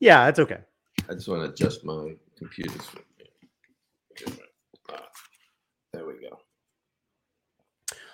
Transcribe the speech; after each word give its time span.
Yeah, 0.00 0.26
that's 0.26 0.38
okay. 0.40 0.58
I 1.08 1.14
just 1.14 1.28
want 1.28 1.42
to 1.42 1.50
adjust 1.50 1.84
my 1.84 2.14
computers. 2.36 2.82
There 5.92 6.06
we 6.06 6.14
go. 6.14 6.38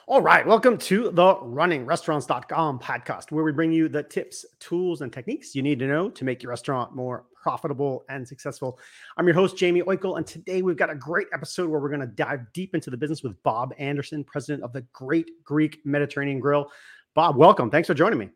All 0.07 0.23
right. 0.23 0.47
Welcome 0.47 0.79
to 0.79 1.11
the 1.11 1.39
Running 1.41 1.85
runningrestaurants.com 1.85 2.79
podcast, 2.79 3.33
where 3.33 3.43
we 3.43 3.51
bring 3.51 3.73
you 3.73 3.89
the 3.89 4.05
tips, 4.05 4.45
tools, 4.61 5.01
and 5.01 5.13
techniques 5.13 5.57
you 5.57 5.63
need 5.63 5.81
to 5.81 5.87
know 5.87 6.09
to 6.11 6.25
make 6.25 6.43
your 6.43 6.51
restaurant 6.51 6.95
more 6.95 7.25
profitable 7.43 8.05
and 8.09 8.27
successful. 8.27 8.79
I'm 9.17 9.27
your 9.27 9.35
host, 9.35 9.57
Jamie 9.57 9.83
Oikle, 9.83 10.19
and 10.19 10.27
today 10.27 10.63
we've 10.63 10.77
got 10.77 10.91
a 10.91 10.95
great 10.95 11.27
episode 11.35 11.69
where 11.69 11.81
we're 11.81 11.89
going 11.89 12.01
to 12.01 12.07
dive 12.07 12.53
deep 12.53 12.77
into 12.77 12.91
the 12.91 12.97
business 12.97 13.25
with 13.25 13.43
Bob 13.43 13.75
Anderson, 13.79 14.23
president 14.23 14.63
of 14.63 14.73
the 14.73 14.83
Great 14.93 15.31
Greek 15.43 15.81
Mediterranean 15.85 16.39
Grill. 16.39 16.71
Bob, 17.15 17.37
welcome. 17.37 17.71
Thanks 17.71 17.89
for 17.89 17.95
joining 17.95 18.21
me. 18.21 18.29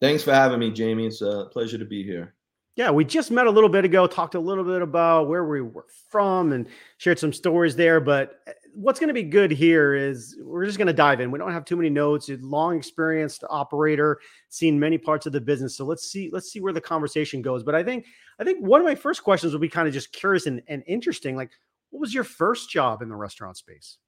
Thanks 0.00 0.24
for 0.24 0.32
having 0.32 0.58
me, 0.58 0.72
Jamie. 0.72 1.06
It's 1.06 1.20
a 1.20 1.48
pleasure 1.52 1.78
to 1.78 1.84
be 1.84 2.02
here. 2.02 2.34
Yeah, 2.78 2.92
we 2.92 3.04
just 3.04 3.32
met 3.32 3.48
a 3.48 3.50
little 3.50 3.68
bit 3.68 3.84
ago, 3.84 4.06
talked 4.06 4.36
a 4.36 4.40
little 4.40 4.62
bit 4.62 4.82
about 4.82 5.26
where 5.26 5.44
we 5.44 5.60
were 5.60 5.86
from 6.10 6.52
and 6.52 6.68
shared 6.98 7.18
some 7.18 7.32
stories 7.32 7.74
there. 7.74 7.98
But 7.98 8.38
eh, 8.46 8.52
what's 8.72 9.00
going 9.00 9.08
to 9.08 9.14
be 9.14 9.24
good 9.24 9.50
here 9.50 9.96
is 9.96 10.36
we're 10.40 10.64
just 10.64 10.78
going 10.78 10.86
to 10.86 10.92
dive 10.92 11.18
in. 11.18 11.32
We 11.32 11.40
don't 11.40 11.50
have 11.50 11.64
too 11.64 11.74
many 11.74 11.90
notes. 11.90 12.30
Long 12.40 12.76
experienced 12.76 13.42
operator, 13.50 14.20
seen 14.48 14.78
many 14.78 14.96
parts 14.96 15.26
of 15.26 15.32
the 15.32 15.40
business. 15.40 15.76
So 15.76 15.84
let's 15.84 16.08
see, 16.08 16.30
let's 16.32 16.52
see 16.52 16.60
where 16.60 16.72
the 16.72 16.80
conversation 16.80 17.42
goes. 17.42 17.64
But 17.64 17.74
I 17.74 17.82
think, 17.82 18.06
I 18.38 18.44
think 18.44 18.64
one 18.64 18.80
of 18.80 18.86
my 18.86 18.94
first 18.94 19.24
questions 19.24 19.52
will 19.52 19.58
be 19.58 19.68
kind 19.68 19.88
of 19.88 19.92
just 19.92 20.12
curious 20.12 20.46
and, 20.46 20.62
and 20.68 20.84
interesting. 20.86 21.34
Like, 21.34 21.50
what 21.90 21.98
was 21.98 22.14
your 22.14 22.22
first 22.22 22.70
job 22.70 23.02
in 23.02 23.08
the 23.08 23.16
restaurant 23.16 23.56
space? 23.56 23.98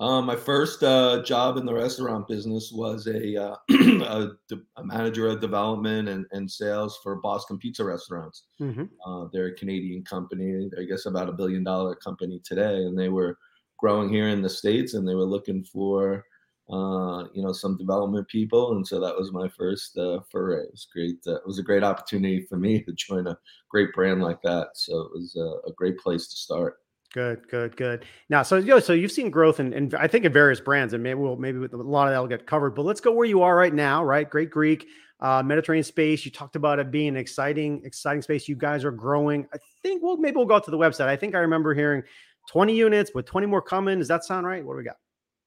Um, 0.00 0.26
my 0.26 0.34
first 0.34 0.82
uh, 0.82 1.22
job 1.22 1.56
in 1.56 1.64
the 1.64 1.74
restaurant 1.74 2.26
business 2.26 2.72
was 2.74 3.06
a, 3.06 3.40
uh, 3.40 3.56
a, 3.70 4.28
a, 4.76 4.84
manager 4.84 5.28
of 5.28 5.40
development 5.40 6.08
and, 6.08 6.26
and, 6.32 6.50
sales 6.50 6.98
for 7.00 7.16
Boston 7.16 7.58
Pizza 7.58 7.84
Restaurants. 7.84 8.46
Mm-hmm. 8.60 8.86
Uh, 9.06 9.28
they're 9.32 9.46
a 9.46 9.54
Canadian 9.54 10.02
company, 10.02 10.68
I 10.76 10.82
guess 10.82 11.06
about 11.06 11.28
a 11.28 11.32
billion 11.32 11.62
dollar 11.62 11.94
company 11.94 12.40
today, 12.44 12.74
and 12.74 12.98
they 12.98 13.08
were 13.08 13.38
growing 13.78 14.08
here 14.08 14.28
in 14.30 14.42
the 14.42 14.48
states, 14.48 14.94
and 14.94 15.06
they 15.06 15.14
were 15.14 15.24
looking 15.24 15.62
for 15.62 16.24
uh, 16.72 17.24
you 17.32 17.42
know 17.42 17.52
some 17.52 17.76
development 17.76 18.26
people, 18.26 18.72
and 18.72 18.86
so 18.86 18.98
that 18.98 19.16
was 19.16 19.32
my 19.32 19.48
first 19.48 19.96
uh, 19.96 20.18
foray. 20.32 20.62
It 20.62 20.70
was 20.72 20.88
great. 20.92 21.18
Uh, 21.26 21.36
it 21.36 21.46
was 21.46 21.60
a 21.60 21.62
great 21.62 21.84
opportunity 21.84 22.46
for 22.48 22.56
me 22.56 22.82
to 22.84 22.92
join 22.94 23.28
a 23.28 23.38
great 23.70 23.92
brand 23.92 24.22
like 24.22 24.42
that. 24.42 24.68
So 24.74 25.02
it 25.02 25.10
was 25.12 25.36
a, 25.36 25.68
a 25.68 25.72
great 25.74 25.98
place 25.98 26.26
to 26.28 26.36
start. 26.36 26.78
Good, 27.14 27.48
good, 27.48 27.76
good. 27.76 28.04
Now, 28.28 28.42
so 28.42 28.56
you 28.56 28.66
know, 28.66 28.80
so 28.80 28.92
you've 28.92 29.12
seen 29.12 29.30
growth 29.30 29.60
and 29.60 29.72
in, 29.72 29.84
in, 29.84 29.94
I 29.94 30.08
think 30.08 30.24
in 30.24 30.32
various 30.32 30.58
brands, 30.58 30.94
and 30.94 31.02
maybe 31.02 31.20
we'll 31.20 31.36
maybe 31.36 31.58
a 31.58 31.76
lot 31.76 32.08
of 32.08 32.12
that 32.12 32.18
will 32.18 32.26
get 32.26 32.44
covered. 32.44 32.74
But 32.74 32.86
let's 32.86 33.00
go 33.00 33.12
where 33.12 33.24
you 33.24 33.42
are 33.42 33.54
right 33.54 33.72
now, 33.72 34.04
right? 34.04 34.28
Great 34.28 34.50
Greek, 34.50 34.88
uh, 35.20 35.40
Mediterranean 35.40 35.84
space. 35.84 36.24
You 36.24 36.32
talked 36.32 36.56
about 36.56 36.80
it 36.80 36.90
being 36.90 37.10
an 37.10 37.16
exciting, 37.16 37.82
exciting 37.84 38.20
space. 38.20 38.48
You 38.48 38.56
guys 38.56 38.84
are 38.84 38.90
growing. 38.90 39.46
I 39.54 39.58
think 39.80 40.02
we'll 40.02 40.16
maybe 40.16 40.34
we'll 40.34 40.46
go 40.46 40.56
out 40.56 40.64
to 40.64 40.72
the 40.72 40.76
website. 40.76 41.06
I 41.06 41.14
think 41.14 41.36
I 41.36 41.38
remember 41.38 41.72
hearing 41.72 42.02
20 42.50 42.74
units 42.74 43.12
with 43.14 43.26
20 43.26 43.46
more 43.46 43.62
coming. 43.62 44.00
Does 44.00 44.08
that 44.08 44.24
sound 44.24 44.44
right? 44.44 44.64
What 44.64 44.72
do 44.72 44.78
we 44.78 44.84
got? 44.84 44.96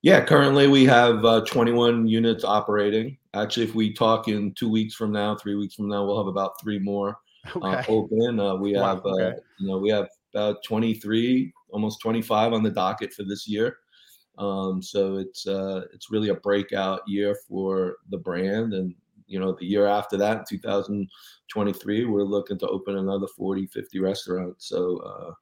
Yeah, 0.03 0.23
currently 0.23 0.69
we 0.69 0.85
have 0.85 1.25
uh, 1.25 1.41
21 1.41 2.07
units 2.07 2.45
operating. 2.45 3.17
Actually, 3.33 3.65
if 3.65 3.75
we 3.75 3.93
talk 3.93 4.29
in 4.29 4.53
two 4.53 4.69
weeks 4.69 4.95
from 4.95 5.11
now, 5.11 5.35
three 5.35 5.55
weeks 5.55 5.75
from 5.75 5.89
now, 5.89 6.05
we'll 6.05 6.17
have 6.17 6.27
about 6.27 6.61
three 6.61 6.79
more 6.79 7.17
uh, 7.61 7.83
open. 7.89 8.39
Uh, 8.39 8.55
we 8.55 8.71
have, 8.71 9.03
wow, 9.03 9.11
okay. 9.11 9.37
you 9.59 9.67
know, 9.67 9.79
we 9.79 9.89
have 9.89 10.07
about 10.33 10.63
23 10.63 11.53
almost 11.69 12.01
25 12.01 12.53
on 12.53 12.63
the 12.63 12.69
docket 12.69 13.13
for 13.13 13.23
this 13.23 13.47
year. 13.47 13.77
Um, 14.37 14.81
so 14.81 15.17
it's 15.17 15.47
uh, 15.47 15.85
it's 15.93 16.11
really 16.11 16.29
a 16.29 16.35
breakout 16.35 17.01
year 17.07 17.35
for 17.47 17.97
the 18.09 18.17
brand, 18.17 18.73
and 18.73 18.93
you 19.25 19.39
know 19.39 19.55
the 19.59 19.65
year 19.65 19.87
after 19.87 20.15
that, 20.17 20.47
2023, 20.47 22.05
we're 22.05 22.21
looking 22.21 22.59
to 22.59 22.67
open 22.67 22.97
another 22.97 23.27
40, 23.35 23.65
50 23.67 23.99
restaurants. 23.99 24.69
So 24.69 24.97
uh, 24.99 25.33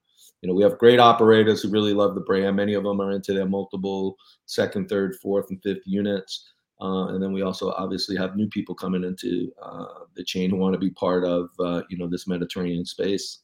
you 0.41 0.47
know 0.47 0.55
we 0.55 0.63
have 0.63 0.77
great 0.77 0.99
operators 0.99 1.61
who 1.61 1.69
really 1.69 1.93
love 1.93 2.15
the 2.15 2.21
brand. 2.21 2.55
Many 2.55 2.73
of 2.73 2.83
them 2.83 3.01
are 3.01 3.11
into 3.11 3.33
their 3.33 3.45
multiple 3.47 4.15
second, 4.45 4.87
third, 4.87 5.15
fourth, 5.21 5.49
and 5.49 5.61
fifth 5.61 5.85
units. 5.85 6.51
Uh, 6.81 7.07
and 7.07 7.23
then 7.23 7.31
we 7.31 7.41
also 7.41 7.71
obviously 7.71 8.17
have 8.17 8.35
new 8.35 8.47
people 8.49 8.75
coming 8.75 9.05
into 9.05 9.49
uh, 9.61 9.85
the 10.15 10.23
chain 10.23 10.49
who 10.49 10.57
want 10.57 10.73
to 10.73 10.79
be 10.79 10.89
part 10.91 11.25
of 11.25 11.49
uh, 11.59 11.81
you 11.89 11.97
know 11.97 12.07
this 12.07 12.27
Mediterranean 12.27 12.85
space. 12.85 13.39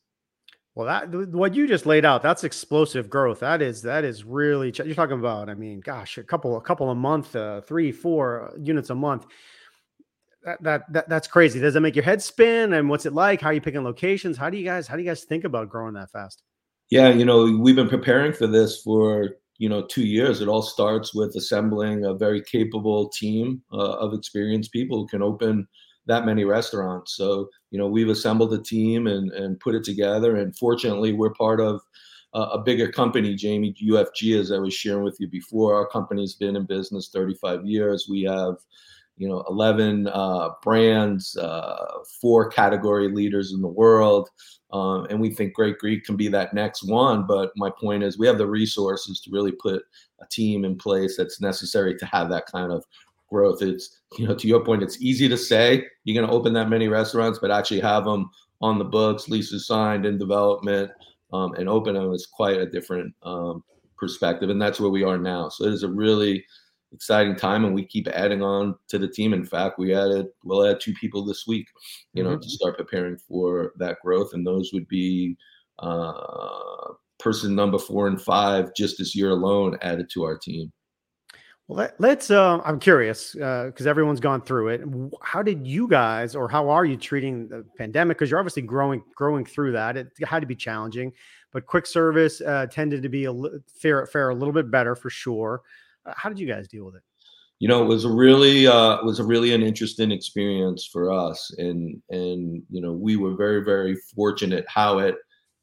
Well, 0.74 0.88
that 0.88 1.14
what 1.32 1.54
you 1.54 1.68
just 1.68 1.86
laid 1.86 2.06
out, 2.06 2.22
that's 2.22 2.46
explosive 2.46 3.10
growth. 3.10 3.42
That 3.42 3.62
is 3.62 3.82
that 3.82 4.06
is 4.06 4.24
really 4.24 4.74
you're 4.86 4.96
talking 4.96 5.20
about. 5.20 5.50
I 5.50 5.54
mean, 5.54 5.82
gosh, 5.82 6.18
a 6.18 6.24
couple 6.24 6.56
a 6.56 6.62
couple 6.62 6.90
a 6.90 6.96
month, 6.96 7.36
uh, 7.36 7.60
three, 7.62 7.92
four 7.92 8.54
units 8.58 8.90
a 8.90 8.96
month. 8.96 9.26
That, 10.46 10.64
that 10.64 10.94
that 10.94 11.10
that's 11.10 11.28
crazy. 11.28 11.60
Does 11.60 11.76
it 11.76 11.82
make 11.82 11.96
your 11.96 12.06
head 12.06 12.22
spin? 12.22 12.74
And 12.74 12.90
what's 12.90 13.06
it 13.06 13.12
like? 13.12 13.42
How 13.42 13.50
are 13.50 13.54
you 13.54 13.60
picking 13.60 13.84
locations? 13.84 14.38
How 14.38 14.50
do 14.50 14.58
you 14.58 14.64
guys 14.64 14.88
how 14.88 14.96
do 14.96 15.04
you 15.04 15.10
guys 15.10 15.26
think 15.26 15.44
about 15.44 15.68
growing 15.68 15.94
that 15.96 16.10
fast? 16.10 16.42
Yeah, 16.90 17.10
you 17.10 17.26
know, 17.26 17.44
we've 17.44 17.76
been 17.76 17.90
preparing 17.90 18.32
for 18.32 18.48
this 18.48 18.82
for 18.82 19.30
you 19.58 19.68
know 19.68 19.86
two 19.86 20.06
years. 20.06 20.40
It 20.40 20.48
all 20.48 20.62
starts 20.62 21.14
with 21.14 21.36
assembling 21.36 22.06
a 22.06 22.14
very 22.14 22.42
capable 22.42 23.10
team 23.10 23.62
uh, 23.74 23.98
of 23.98 24.14
experienced 24.14 24.72
people 24.72 25.00
who 25.00 25.08
can 25.08 25.22
open 25.22 25.68
that 26.08 26.26
many 26.26 26.44
restaurants. 26.44 27.16
So, 27.16 27.50
you 27.70 27.78
know, 27.78 27.88
we've 27.88 28.10
assembled 28.10 28.54
a 28.54 28.62
team 28.62 29.08
and, 29.08 29.32
and 29.32 29.60
put 29.60 29.76
it 29.76 29.84
together. 29.84 30.38
And 30.38 30.56
fortunately, 30.58 31.14
we're 31.14 31.34
part 31.34 31.60
of 31.60 31.82
a 32.34 32.58
bigger 32.58 32.90
company, 32.90 33.36
Jamie, 33.36 33.76
UFG, 33.84 34.40
as 34.40 34.52
I 34.52 34.58
was 34.58 34.74
sharing 34.74 35.04
with 35.04 35.18
you 35.20 35.28
before. 35.28 35.76
Our 35.76 35.88
company's 35.88 36.36
been 36.36 36.56
in 36.56 36.66
business 36.66 37.10
35 37.14 37.66
years. 37.66 38.08
We 38.10 38.24
have, 38.24 38.56
you 39.18 39.28
know, 39.28 39.44
11 39.50 40.08
uh, 40.08 40.52
brands, 40.64 41.36
uh, 41.36 42.00
four 42.22 42.50
category 42.50 43.10
leaders 43.10 43.52
in 43.52 43.62
the 43.62 43.68
world. 43.68 44.30
Um, 44.72 45.08
and 45.10 45.20
we 45.20 45.30
think 45.30 45.54
Great 45.54 45.78
Greek 45.80 46.06
can 46.06 46.16
be 46.16 46.30
that 46.30 46.54
next 46.54 46.84
one. 46.84 47.28
But 47.28 47.52
my 47.58 47.70
point 47.70 48.04
is, 48.04 48.18
we 48.18 48.28
have 48.28 48.38
the 48.38 48.48
resources 48.48 49.20
to 49.22 49.32
really 49.32 49.52
put 49.52 49.84
a 50.22 50.26
team 50.32 50.64
in 50.64 50.78
place 50.78 51.18
that's 51.18 51.42
necessary 51.42 51.98
to 51.98 52.06
have 52.06 52.30
that 52.30 52.46
kind 52.46 52.72
of 52.72 52.86
growth. 53.32 53.62
It's 53.62 54.02
you 54.18 54.28
know 54.28 54.36
to 54.36 54.48
your 54.48 54.64
point, 54.64 54.84
it's 54.84 55.02
easy 55.02 55.28
to 55.30 55.38
say 55.38 55.86
you're 56.04 56.20
going 56.20 56.30
to 56.30 56.36
open 56.36 56.54
that 56.54 56.70
many 56.70 56.88
restaurants, 56.88 57.40
but 57.40 57.52
actually 57.52 57.80
have 57.80 58.06
them 58.06 58.30
on 58.62 58.78
the 58.78 58.86
books, 58.86 59.30
leases 59.30 59.66
signed, 59.66 60.06
in 60.06 60.18
development, 60.18 60.92
um, 61.34 61.54
and 61.56 61.68
open 61.68 61.96
them 61.96 62.14
is 62.14 62.28
quite 62.28 62.60
a 62.60 62.70
different 62.70 63.14
um, 63.24 63.64
perspective, 63.98 64.50
and 64.50 64.62
that's 64.62 64.80
where 64.80 64.92
we 64.92 65.04
are 65.04 65.18
now. 65.18 65.50
So 65.50 65.66
it 65.66 65.74
is 65.74 65.84
a 65.84 65.90
really 65.90 66.46
exciting 66.94 67.36
time, 67.36 67.66
and 67.66 67.74
we 67.74 67.86
keep 67.86 68.08
adding 68.10 68.44
on 68.44 68.76
to 68.90 69.00
the 69.00 69.08
team. 69.08 69.34
In 69.34 69.46
fact, 69.46 69.80
we 69.80 69.96
added 69.96 70.28
we'll 70.44 70.66
add 70.66 70.80
two 70.80 70.94
people 70.94 71.26
this 71.26 71.48
week, 71.48 71.68
you 72.14 72.24
know, 72.24 72.32
mm-hmm. 72.32 72.42
to 72.42 72.50
start 72.50 72.78
preparing 72.78 73.18
for 73.18 73.74
that 73.78 73.98
growth, 74.04 74.34
and 74.34 74.46
those 74.46 74.72
would 74.74 74.88
be. 74.88 75.36
Uh, 75.80 76.94
person 77.22 77.56
number 77.56 77.78
four 77.78 78.08
and 78.08 78.22
five 78.22 78.74
just 78.76 78.98
this 78.98 79.16
year 79.16 79.30
alone 79.30 79.78
added 79.82 80.10
to 80.12 80.24
our 80.24 80.38
team. 80.38 80.72
Well, 81.72 81.90
let, 82.00 82.20
us 82.20 82.30
uh, 82.30 82.60
I'm 82.66 82.82
curious 82.82 83.32
because 83.32 83.88
uh, 83.88 83.90
everyone's 83.90 84.20
gone 84.20 84.42
through 84.42 84.68
it. 84.68 84.82
How 85.22 85.42
did 85.42 85.66
you 85.66 85.88
guys, 85.88 86.36
or 86.36 86.50
how 86.50 86.70
are 86.70 86.84
you 86.84 86.98
treating 86.98 87.48
the 87.48 87.66
pandemic? 87.78 88.18
Because 88.18 88.30
you're 88.30 88.42
obviously 88.42 88.64
growing, 88.64 89.02
growing 89.16 89.46
through 89.46 89.72
that. 89.72 89.96
It 89.96 90.12
had 90.22 90.42
to 90.42 90.46
be 90.46 90.56
challenging, 90.56 91.14
but 91.54 91.66
quick 91.66 91.86
service 91.86 92.42
uh, 92.42 92.68
tended 92.70 93.02
to 93.04 93.08
be 93.08 93.24
a 93.24 93.32
li- 93.32 93.60
fair, 93.74 94.06
fair, 94.06 94.32
a 94.32 94.36
little 94.36 94.54
bit 94.54 94.70
better 94.70 94.98
for 94.98 95.10
sure. 95.10 95.62
Uh, 96.06 96.12
how 96.14 96.28
did 96.28 96.40
you 96.40 96.46
guys 96.46 96.68
deal 96.68 96.84
with 96.84 96.96
it? 96.96 97.04
You 97.60 97.70
know, 97.70 97.82
it 97.82 97.88
was 97.88 98.04
a 98.04 98.12
really, 98.12 98.68
uh, 98.68 99.02
was 99.04 99.20
a 99.20 99.24
really 99.24 99.54
an 99.54 99.64
interesting 99.64 100.12
experience 100.12 100.86
for 100.86 101.10
us, 101.10 101.56
and 101.58 102.02
and 102.10 102.64
you 102.70 102.82
know, 102.82 102.92
we 102.92 103.16
were 103.16 103.36
very, 103.36 103.64
very 103.64 103.96
fortunate 104.14 104.66
how 104.68 105.00
it 105.00 105.16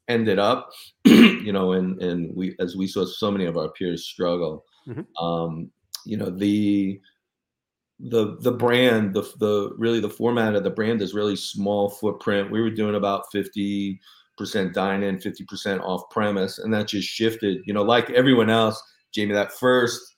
ended 0.07 0.39
up. 0.39 0.71
you 1.05 1.53
know, 1.53 1.73
and 1.73 2.01
and 2.01 2.35
we, 2.35 2.55
as 2.59 2.75
we 2.75 2.87
saw 2.87 3.05
so 3.05 3.29
many 3.29 3.45
of 3.45 3.57
our 3.57 3.69
peers 3.69 4.07
struggle. 4.07 4.65
Mm-hmm. 4.87 5.23
Um, 5.23 5.69
you 6.05 6.17
know 6.17 6.29
the 6.29 6.99
the 7.99 8.37
the 8.41 8.51
brand 8.51 9.13
the 9.13 9.21
the 9.39 9.73
really 9.77 9.99
the 9.99 10.09
format 10.09 10.55
of 10.55 10.63
the 10.63 10.69
brand 10.69 11.01
is 11.01 11.13
really 11.13 11.35
small 11.35 11.89
footprint. 11.89 12.51
We 12.51 12.61
were 12.61 12.69
doing 12.69 12.95
about 12.95 13.31
50 13.31 13.99
percent 14.37 14.73
dine 14.73 15.03
in 15.03 15.19
50 15.19 15.43
percent 15.45 15.81
off 15.81 16.09
premise 16.09 16.59
and 16.59 16.73
that 16.73 16.87
just 16.87 17.07
shifted. 17.07 17.61
You 17.65 17.73
know 17.73 17.83
like 17.83 18.09
everyone 18.11 18.49
else 18.49 18.81
jamie 19.13 19.33
that 19.33 19.51
first 19.51 20.15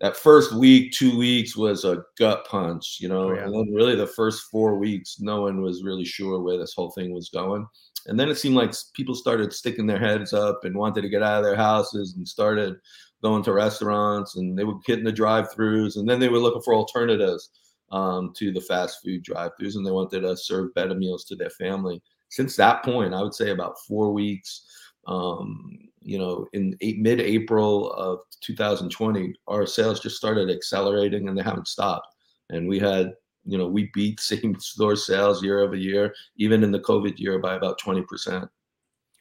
that 0.00 0.16
first 0.16 0.52
week 0.52 0.92
two 0.92 1.16
weeks 1.18 1.56
was 1.56 1.84
a 1.84 2.02
gut 2.18 2.46
punch 2.48 2.98
you 3.00 3.08
know 3.08 3.30
oh, 3.30 3.34
yeah. 3.34 3.44
and 3.44 3.52
then 3.52 3.74
really 3.74 3.96
the 3.96 4.06
first 4.06 4.42
four 4.50 4.76
weeks 4.78 5.16
no 5.20 5.42
one 5.42 5.60
was 5.60 5.84
really 5.84 6.04
sure 6.04 6.40
where 6.40 6.56
this 6.56 6.74
whole 6.74 6.90
thing 6.92 7.12
was 7.12 7.28
going. 7.28 7.66
And 8.06 8.18
then 8.18 8.28
it 8.28 8.36
seemed 8.36 8.56
like 8.56 8.74
people 8.94 9.14
started 9.14 9.52
sticking 9.52 9.86
their 9.86 9.98
heads 9.98 10.32
up 10.32 10.64
and 10.64 10.76
wanted 10.76 11.02
to 11.02 11.08
get 11.08 11.22
out 11.22 11.38
of 11.38 11.44
their 11.44 11.56
houses 11.56 12.14
and 12.16 12.26
started 12.26 12.76
going 13.22 13.42
to 13.44 13.52
restaurants 13.52 14.36
and 14.36 14.58
they 14.58 14.64
were 14.64 14.74
hitting 14.86 15.04
the 15.04 15.12
drive-throughs 15.12 15.96
and 15.96 16.08
then 16.08 16.20
they 16.20 16.28
were 16.28 16.38
looking 16.38 16.62
for 16.62 16.74
alternatives 16.74 17.50
um, 17.90 18.32
to 18.36 18.52
the 18.52 18.60
fast 18.60 18.98
food 19.04 19.22
drive-throughs 19.22 19.76
and 19.76 19.86
they 19.86 19.90
wanted 19.90 20.20
to 20.20 20.36
serve 20.36 20.74
better 20.74 20.94
meals 20.94 21.24
to 21.24 21.36
their 21.36 21.50
family. 21.50 22.02
Since 22.30 22.56
that 22.56 22.82
point, 22.82 23.14
I 23.14 23.22
would 23.22 23.34
say 23.34 23.50
about 23.50 23.76
four 23.86 24.12
weeks, 24.12 24.66
um, 25.06 25.78
you 26.00 26.18
know, 26.18 26.46
in 26.52 26.76
mid-April 26.80 27.92
of 27.92 28.20
2020, 28.42 29.34
our 29.46 29.66
sales 29.66 30.00
just 30.00 30.16
started 30.16 30.50
accelerating 30.50 31.28
and 31.28 31.36
they 31.36 31.42
haven't 31.42 31.68
stopped. 31.68 32.08
And 32.50 32.68
we 32.68 32.78
had 32.78 33.12
you 33.44 33.58
know, 33.58 33.66
we 33.66 33.90
beat 33.94 34.20
same 34.20 34.58
store 34.58 34.96
sales 34.96 35.42
year 35.42 35.60
over 35.60 35.76
year, 35.76 36.14
even 36.36 36.62
in 36.62 36.72
the 36.72 36.80
COVID 36.80 37.18
year 37.18 37.38
by 37.38 37.54
about 37.54 37.80
20%. 37.80 38.48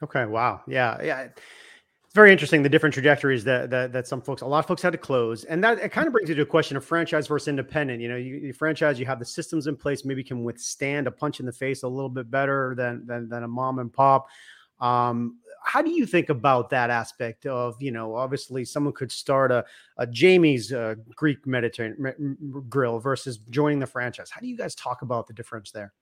Okay. 0.04 0.26
Wow. 0.26 0.62
Yeah. 0.68 1.02
Yeah. 1.04 1.28
It's 2.12 2.16
very 2.18 2.34
interesting 2.34 2.62
the 2.62 2.68
different 2.68 2.94
trajectories 2.94 3.46
that, 3.46 3.70
that 3.70 3.94
that 3.94 4.06
some 4.06 4.22
folks, 4.22 4.42
a 4.42 4.46
lot 4.46 4.60
of 4.60 4.66
folks 4.66 4.82
had 4.82 4.92
to 4.92 4.98
close, 4.98 5.46
and 5.46 5.64
that 5.64 5.80
it 5.80 5.94
kind 5.94 6.08
of 6.08 6.12
brings 6.12 6.28
you 6.28 6.36
to 6.36 6.42
a 6.42 6.46
question 6.46 6.76
of 6.76 6.84
franchise 6.84 7.26
versus 7.26 7.48
independent. 7.48 8.02
You 8.02 8.10
know, 8.10 8.18
you, 8.18 8.36
you 8.36 8.52
franchise, 8.52 9.00
you 9.00 9.06
have 9.06 9.18
the 9.18 9.24
systems 9.24 9.68
in 9.68 9.78
place, 9.78 10.04
maybe 10.04 10.22
can 10.22 10.44
withstand 10.44 11.08
a 11.08 11.12
punch 11.12 11.40
in 11.40 11.46
the 11.46 11.54
face 11.54 11.84
a 11.84 11.88
little 11.88 12.10
bit 12.10 12.30
better 12.30 12.76
than 12.76 13.08
than, 13.08 13.30
than 13.30 13.44
a 13.44 13.48
mom 13.48 13.80
and 13.80 13.94
pop. 13.94 14.28
Um, 14.82 15.38
how 15.64 15.82
do 15.82 15.90
you 15.90 16.06
think 16.06 16.28
about 16.28 16.70
that 16.72 16.90
aspect 16.90 17.46
of 17.46 17.82
you 17.82 17.92
know 17.92 18.14
obviously 18.14 18.66
someone 18.66 18.92
could 18.92 19.10
start 19.10 19.50
a, 19.50 19.64
a 19.98 20.06
jamie's 20.06 20.74
uh, 20.74 20.96
greek 21.16 21.48
mediterranean 21.48 22.36
grill 22.68 23.00
versus 23.00 23.38
joining 23.50 23.80
the 23.80 23.88
franchise 23.88 24.30
how 24.30 24.42
do 24.42 24.48
you 24.48 24.58
guys 24.58 24.76
talk 24.76 25.02
about 25.02 25.28
the 25.28 25.34
difference 25.34 25.72
there 25.72 25.94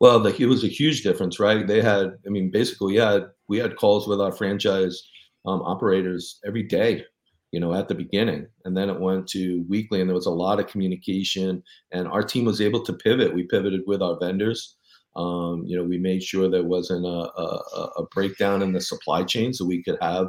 well 0.00 0.20
the, 0.20 0.34
it 0.40 0.46
was 0.46 0.62
a 0.62 0.68
huge 0.68 1.02
difference 1.02 1.40
right 1.40 1.66
they 1.66 1.82
had 1.82 2.16
i 2.26 2.30
mean 2.30 2.48
basically 2.48 2.94
yeah 2.94 3.18
we 3.48 3.58
had 3.58 3.76
calls 3.76 4.06
with 4.06 4.20
our 4.20 4.32
franchise 4.32 5.10
um, 5.48 5.62
operators 5.62 6.38
every 6.46 6.62
day 6.62 7.04
you 7.52 7.60
know 7.60 7.74
at 7.74 7.88
the 7.88 7.94
beginning. 7.94 8.46
And 8.64 8.76
then 8.76 8.90
it 8.90 9.00
went 9.00 9.26
to 9.28 9.64
weekly 9.68 10.00
and 10.00 10.08
there 10.08 10.14
was 10.14 10.26
a 10.26 10.30
lot 10.30 10.60
of 10.60 10.66
communication 10.66 11.62
and 11.92 12.08
our 12.08 12.22
team 12.22 12.44
was 12.44 12.60
able 12.60 12.84
to 12.84 12.92
pivot. 12.92 13.34
We 13.34 13.44
pivoted 13.44 13.82
with 13.86 14.02
our 14.02 14.18
vendors. 14.20 14.76
Um, 15.16 15.64
you 15.66 15.76
know, 15.76 15.82
we 15.82 15.98
made 15.98 16.22
sure 16.22 16.48
there 16.48 16.62
wasn't 16.62 17.04
a, 17.04 17.08
a, 17.08 17.90
a, 17.96 18.06
breakdown 18.14 18.62
in 18.62 18.72
the 18.72 18.80
supply 18.80 19.24
chain 19.24 19.52
so 19.52 19.64
we 19.64 19.82
could 19.82 19.96
have 20.00 20.28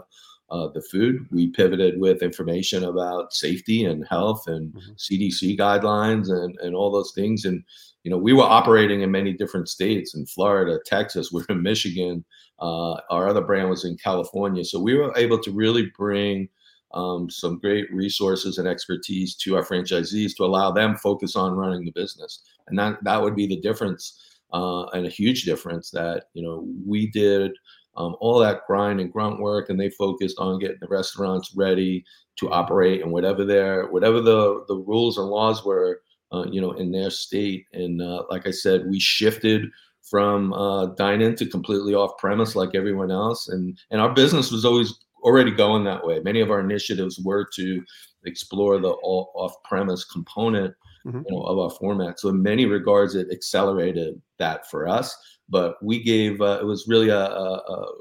uh, 0.52 0.68
the 0.70 0.82
food. 0.82 1.28
We 1.32 1.48
pivoted 1.48 2.00
with 2.00 2.22
information 2.22 2.84
about 2.84 3.34
safety 3.34 3.86
and 3.86 4.08
health 4.08 4.48
and 4.48 4.74
mm-hmm. 4.74 4.92
CDC 4.94 5.58
guidelines 5.58 6.30
and, 6.30 6.58
and 6.62 6.76
all 6.76 6.92
those 6.92 7.12
things. 7.14 7.46
And, 7.46 7.64
you 8.04 8.12
know, 8.12 8.18
we 8.18 8.34
were 8.34 8.44
operating 8.44 9.02
in 9.02 9.12
many 9.12 9.34
different 9.34 9.70
states 9.70 10.16
in 10.16 10.26
Florida, 10.26 10.80
Texas, 10.86 11.32
we're 11.32 11.46
in 11.50 11.62
Michigan. 11.62 12.24
Uh, 12.60 12.94
our 13.10 13.28
other 13.28 13.42
brand 13.42 13.70
was 13.70 13.86
in 13.86 13.98
California. 13.98 14.66
So 14.66 14.80
we 14.80 14.96
were 14.96 15.14
able 15.16 15.40
to 15.40 15.52
really 15.52 15.92
bring 15.98 16.50
um, 16.94 17.30
some 17.30 17.60
great 17.60 17.92
resources 17.94 18.58
and 18.58 18.68
expertise 18.68 19.36
to 19.36 19.56
our 19.56 19.64
franchisees 19.64 20.36
to 20.36 20.44
allow 20.44 20.72
them 20.72 20.98
focus 20.98 21.36
on 21.36 21.54
running 21.54 21.86
the 21.86 21.92
business. 21.92 22.42
And 22.68 22.78
that, 22.80 23.04
that 23.04 23.22
would 23.22 23.36
be 23.36 23.46
the 23.46 23.62
difference 23.62 24.20
uh, 24.52 24.86
and 24.88 25.06
a 25.06 25.10
huge 25.10 25.44
difference 25.44 25.92
that 25.92 26.26
you 26.34 26.44
know 26.44 26.68
we 26.86 27.08
did 27.12 27.52
um, 27.96 28.16
all 28.20 28.40
that 28.40 28.62
grind 28.68 29.00
and 29.00 29.12
grunt 29.12 29.40
work, 29.40 29.70
and 29.70 29.80
they 29.80 29.90
focused 29.90 30.40
on 30.40 30.60
getting 30.60 30.78
the 30.80 30.88
restaurants 30.88 31.54
ready 31.56 32.04
to 32.38 32.50
operate 32.50 33.02
and 33.02 33.12
whatever 33.12 33.44
their 33.44 33.88
whatever 33.88 34.22
the 34.22 34.64
the 34.68 34.76
rules 34.76 35.18
and 35.18 35.28
laws 35.28 35.66
were, 35.66 36.02
uh, 36.32 36.46
you 36.50 36.62
know, 36.62 36.72
in 36.74 36.92
their 36.92 37.10
state. 37.10 37.66
And 37.74 38.02
uh, 38.02 38.24
like 38.30 38.48
I 38.48 38.52
said, 38.52 38.90
we 38.90 39.00
shifted 39.00 39.70
from 40.02 40.54
uh, 40.54 40.88
dine-in 40.96 41.36
to 41.36 41.46
completely 41.46 41.94
off-premise 41.94 42.56
like 42.56 42.74
everyone 42.74 43.12
else, 43.12 43.50
and 43.50 43.78
and 43.92 44.00
our 44.02 44.14
business 44.14 44.52
was 44.52 44.66
always 44.66 44.94
already 45.24 45.52
going 45.52 45.84
that 45.84 46.06
way. 46.06 46.20
Many 46.20 46.40
of 46.40 46.50
our 46.50 46.62
initiatives 46.62 47.20
were 47.20 47.46
to 47.56 47.84
explore 48.26 48.80
the 48.80 48.90
off-premise 48.90 50.06
component 50.06 50.74
mm-hmm. 51.06 51.22
you 51.28 51.36
know, 51.36 51.42
of 51.44 51.60
our 51.60 51.70
format. 51.70 52.20
So 52.20 52.30
in 52.30 52.42
many 52.42 52.66
regards, 52.66 53.16
it 53.16 53.28
accelerated 53.32 54.22
that 54.38 54.70
for 54.70 54.88
us. 54.88 55.16
But 55.50 55.76
we 55.84 56.04
gave 56.04 56.42
uh, 56.42 56.60
it 56.62 56.66
was 56.66 56.88
really 56.88 57.10
a, 57.10 57.20
a, 57.20 57.54
a 57.56 57.92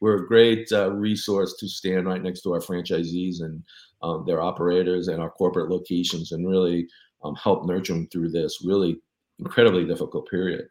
we're 0.00 0.24
a 0.24 0.26
great 0.26 0.70
uh, 0.72 0.92
resource 0.92 1.56
to 1.58 1.68
stand 1.68 2.06
right 2.06 2.22
next 2.22 2.40
to 2.42 2.52
our 2.52 2.60
franchisees 2.60 3.40
and 3.40 3.62
um, 4.02 4.24
their 4.26 4.40
operators 4.40 5.08
and 5.08 5.20
our 5.20 5.30
corporate 5.30 5.70
locations 5.70 6.32
and 6.32 6.48
really 6.48 6.86
um, 7.22 7.34
help 7.34 7.66
nurture 7.66 7.92
them 7.92 8.08
through 8.08 8.30
this 8.30 8.64
really 8.64 8.98
incredibly 9.38 9.84
difficult 9.84 10.28
period. 10.30 10.66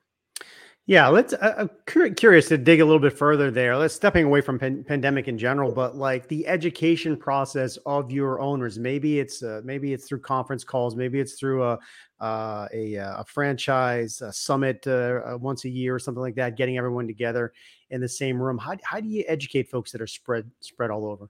Yeah, 0.89 1.07
let's. 1.07 1.33
Uh, 1.33 1.67
I'm 1.87 2.15
curious 2.15 2.47
to 2.47 2.57
dig 2.57 2.79
a 2.81 2.83
little 2.83 2.99
bit 2.99 3.15
further 3.15 3.51
there. 3.51 3.77
Let's 3.77 3.93
stepping 3.93 4.25
away 4.25 4.41
from 4.41 4.57
pan- 4.57 4.83
pandemic 4.83 5.27
in 5.27 5.37
general, 5.37 5.71
but 5.71 5.95
like 5.95 6.27
the 6.29 6.47
education 6.47 7.15
process 7.15 7.77
of 7.85 8.09
your 8.09 8.39
owners. 8.39 8.79
Maybe 8.79 9.19
it's 9.19 9.43
uh, 9.43 9.61
maybe 9.63 9.93
it's 9.93 10.07
through 10.07 10.21
conference 10.21 10.63
calls. 10.63 10.95
Maybe 10.95 11.19
it's 11.19 11.33
through 11.33 11.63
a 11.63 11.79
uh, 12.19 12.67
a, 12.73 12.95
a, 12.95 13.23
franchise 13.27 14.19
a 14.21 14.33
summit 14.33 14.83
uh, 14.87 15.21
uh, 15.27 15.37
once 15.37 15.63
a 15.65 15.69
year 15.69 15.93
or 15.93 15.99
something 15.99 16.23
like 16.23 16.33
that. 16.35 16.57
Getting 16.57 16.79
everyone 16.79 17.05
together 17.05 17.53
in 17.91 18.01
the 18.01 18.09
same 18.09 18.41
room. 18.41 18.57
How 18.57 18.75
how 18.81 18.99
do 18.99 19.07
you 19.07 19.23
educate 19.27 19.69
folks 19.69 19.91
that 19.91 20.01
are 20.01 20.07
spread 20.07 20.49
spread 20.59 20.89
all 20.89 21.05
over? 21.05 21.29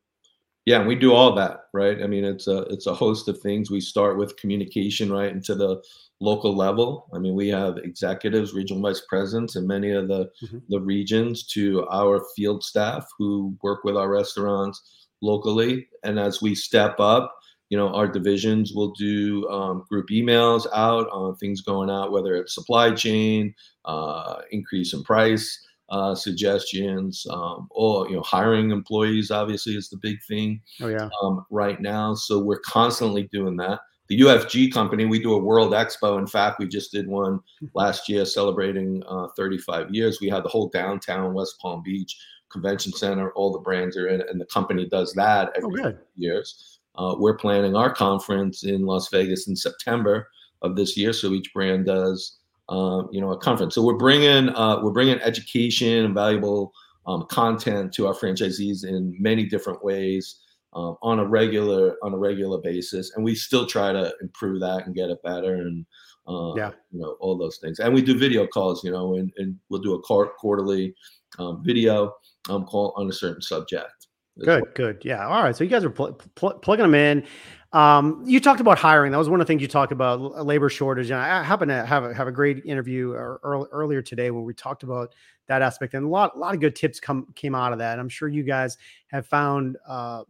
Yeah, 0.65 0.79
and 0.79 0.87
we 0.87 0.95
do 0.95 1.13
all 1.13 1.33
that, 1.35 1.61
right? 1.73 2.01
I 2.03 2.07
mean, 2.07 2.23
it's 2.23 2.47
a 2.47 2.59
it's 2.63 2.85
a 2.85 2.93
host 2.93 3.27
of 3.27 3.39
things. 3.39 3.71
We 3.71 3.81
start 3.81 4.17
with 4.17 4.37
communication, 4.37 5.11
right, 5.11 5.31
into 5.31 5.55
the 5.55 5.81
local 6.21 6.55
level. 6.55 7.09
I 7.13 7.19
mean, 7.19 7.33
we 7.33 7.47
have 7.49 7.77
executives, 7.77 8.53
regional 8.53 8.83
vice 8.83 9.01
presidents 9.07 9.55
in 9.55 9.65
many 9.65 9.91
of 9.91 10.07
the, 10.07 10.29
mm-hmm. 10.43 10.57
the 10.67 10.81
regions 10.81 11.45
to 11.47 11.87
our 11.89 12.25
field 12.35 12.63
staff 12.63 13.07
who 13.17 13.55
work 13.63 13.83
with 13.83 13.95
our 13.95 14.09
restaurants 14.09 15.07
locally. 15.21 15.87
And 16.03 16.19
as 16.19 16.41
we 16.41 16.55
step 16.55 16.99
up, 16.99 17.33
you 17.69 17.77
know, 17.77 17.93
our 17.93 18.07
divisions 18.07 18.73
will 18.73 18.91
do 18.91 19.47
um, 19.49 19.85
group 19.89 20.09
emails 20.09 20.65
out 20.73 21.07
on 21.09 21.35
things 21.35 21.61
going 21.61 21.89
out, 21.89 22.11
whether 22.11 22.35
it's 22.35 22.55
supply 22.55 22.91
chain, 22.91 23.53
uh, 23.85 24.41
increase 24.51 24.93
in 24.93 25.03
price 25.03 25.65
uh, 25.89 26.15
suggestions, 26.15 27.25
um, 27.29 27.67
or 27.71 28.07
you 28.09 28.15
know, 28.15 28.21
hiring 28.21 28.71
employees 28.71 29.31
obviously 29.31 29.75
is 29.75 29.89
the 29.89 29.97
big 29.97 30.17
thing. 30.27 30.61
Oh 30.81 30.87
yeah. 30.87 31.09
Um, 31.21 31.45
right 31.49 31.79
now, 31.81 32.13
so 32.13 32.39
we're 32.39 32.59
constantly 32.59 33.29
doing 33.31 33.57
that 33.57 33.79
the 34.09 34.21
UFG 34.21 34.73
company, 34.73 35.05
we 35.05 35.21
do 35.21 35.33
a 35.33 35.37
World 35.37 35.71
Expo. 35.71 36.17
In 36.17 36.25
fact, 36.25 36.59
we 36.59 36.67
just 36.67 36.91
did 36.91 37.07
one 37.07 37.39
last 37.75 38.09
year 38.09 38.25
celebrating 38.25 39.03
uh, 39.07 39.27
35 39.37 39.93
years. 39.93 40.19
We 40.19 40.29
had 40.29 40.43
the 40.43 40.49
whole 40.49 40.67
downtown 40.69 41.35
West 41.35 41.59
Palm 41.61 41.83
Beach 41.83 42.17
Convention 42.51 42.91
Center, 42.91 43.31
all 43.33 43.51
the 43.51 43.59
brands 43.59 43.95
are 43.95 44.07
in 44.07 44.21
it, 44.21 44.27
and 44.29 44.41
the 44.41 44.45
company 44.45 44.87
does 44.89 45.13
that 45.13 45.51
oh, 45.55 45.67
every 45.67 45.93
oh, 45.93 45.97
years. 46.15 46.79
Uh, 46.95 47.15
we're 47.19 47.37
planning 47.37 47.75
our 47.75 47.93
conference 47.93 48.63
in 48.63 48.87
Las 48.87 49.09
Vegas 49.09 49.47
in 49.47 49.55
September 49.55 50.27
of 50.63 50.75
this 50.75 50.97
year, 50.97 51.13
so 51.13 51.31
each 51.31 51.53
brand 51.53 51.85
does, 51.85 52.38
uh, 52.69 53.03
you 53.11 53.19
know, 53.19 53.31
a 53.31 53.37
conference. 53.37 53.75
So 53.75 53.83
we're 53.83 53.97
bringing 53.97 54.49
uh, 54.49 54.81
we're 54.81 54.91
bringing 54.91 55.19
education 55.21 56.05
and 56.05 56.13
valuable 56.13 56.71
um, 57.07 57.25
content 57.29 57.93
to 57.93 58.07
our 58.07 58.13
franchisees 58.13 58.85
in 58.85 59.15
many 59.19 59.45
different 59.45 59.83
ways 59.83 60.39
um, 60.73 60.95
on 61.01 61.19
a 61.19 61.25
regular 61.25 61.97
on 62.03 62.13
a 62.13 62.17
regular 62.17 62.59
basis, 62.61 63.11
and 63.15 63.25
we 63.25 63.35
still 63.35 63.65
try 63.65 63.91
to 63.91 64.13
improve 64.21 64.61
that 64.61 64.85
and 64.85 64.95
get 64.95 65.09
it 65.09 65.17
better 65.23 65.55
and 65.55 65.85
uh, 66.27 66.53
yeah, 66.55 66.71
you 66.91 66.99
know 66.99 67.17
all 67.19 67.37
those 67.37 67.57
things. 67.57 67.79
And 67.79 67.93
we 67.93 68.01
do 68.01 68.17
video 68.17 68.45
calls, 68.45 68.83
you 68.83 68.91
know, 68.91 69.15
and, 69.15 69.31
and 69.37 69.55
we'll 69.69 69.81
do 69.81 69.95
a 69.95 70.01
quarterly 70.01 70.93
um, 71.39 71.63
video 71.65 72.13
um, 72.49 72.65
call 72.65 72.93
on 72.95 73.09
a 73.09 73.13
certain 73.13 73.41
subject. 73.41 74.07
Good, 74.37 74.61
well. 74.61 74.71
good, 74.75 75.01
yeah. 75.03 75.27
All 75.27 75.43
right, 75.43 75.55
so 75.55 75.63
you 75.63 75.69
guys 75.69 75.83
are 75.83 75.89
pl- 75.89 76.19
pl- 76.35 76.59
plugging 76.59 76.83
them 76.83 76.95
in. 76.95 77.25
Um, 77.71 78.23
you 78.25 78.39
talked 78.39 78.61
about 78.61 78.79
hiring. 78.79 79.11
That 79.11 79.19
was 79.19 79.29
one 79.29 79.39
of 79.39 79.45
the 79.45 79.51
things 79.51 79.61
you 79.61 79.67
talked 79.67 79.91
about 79.91 80.45
labor 80.45 80.69
shortage. 80.69 81.11
And 81.11 81.19
I 81.19 81.43
happen 81.43 81.67
to 81.67 81.85
have 81.85 82.03
a, 82.03 82.13
have 82.13 82.27
a 82.27 82.31
great 82.31 82.65
interview 82.65 83.11
earlier 83.13 84.01
today 84.01 84.31
when 84.31 84.43
we 84.43 84.53
talked 84.55 84.81
about 84.81 85.13
that 85.47 85.61
aspect, 85.61 85.93
and 85.93 86.05
a 86.05 86.09
lot 86.09 86.35
a 86.35 86.39
lot 86.39 86.53
of 86.53 86.59
good 86.59 86.75
tips 86.75 86.99
come 86.99 87.27
came 87.35 87.55
out 87.55 87.71
of 87.73 87.79
that. 87.79 87.99
I'm 87.99 88.09
sure 88.09 88.27
you 88.27 88.43
guys 88.43 88.77
have 89.07 89.27
found 89.27 89.77
uh, 89.87 90.23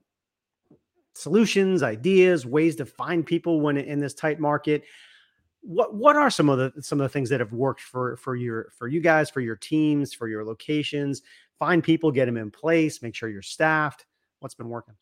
solutions, 1.14 1.84
ideas, 1.84 2.46
ways 2.46 2.76
to 2.78 2.86
find 2.86 3.26
people 3.26 3.62
when 3.62 3.78
in 3.78 4.00
this 4.00 4.14
tight 4.14 4.40
market. 4.40 4.84
What 5.62 5.94
what 5.94 6.16
are 6.16 6.30
some 6.30 6.50
of 6.50 6.58
the 6.58 6.82
some 6.82 7.00
of 7.00 7.04
the 7.04 7.10
things 7.10 7.30
that 7.30 7.40
have 7.40 7.54
worked 7.54 7.82
for 7.82 8.18
for 8.18 8.36
your 8.36 8.72
for 8.78 8.88
you 8.88 9.02
guys, 9.02 9.30
for 9.30 9.42
your 9.42 9.58
teams, 9.58 10.14
for 10.14 10.28
your 10.28 10.44
locations? 10.46 11.22
Find 11.58 11.84
people, 11.84 12.12
get 12.12 12.26
them 12.26 12.38
in 12.38 12.52
place, 12.52 13.02
make 13.02 13.16
sure 13.16 13.28
you're 13.30 13.42
staffed. 13.42 14.06
What's 14.40 14.56
been 14.56 14.70
working? 14.70 14.96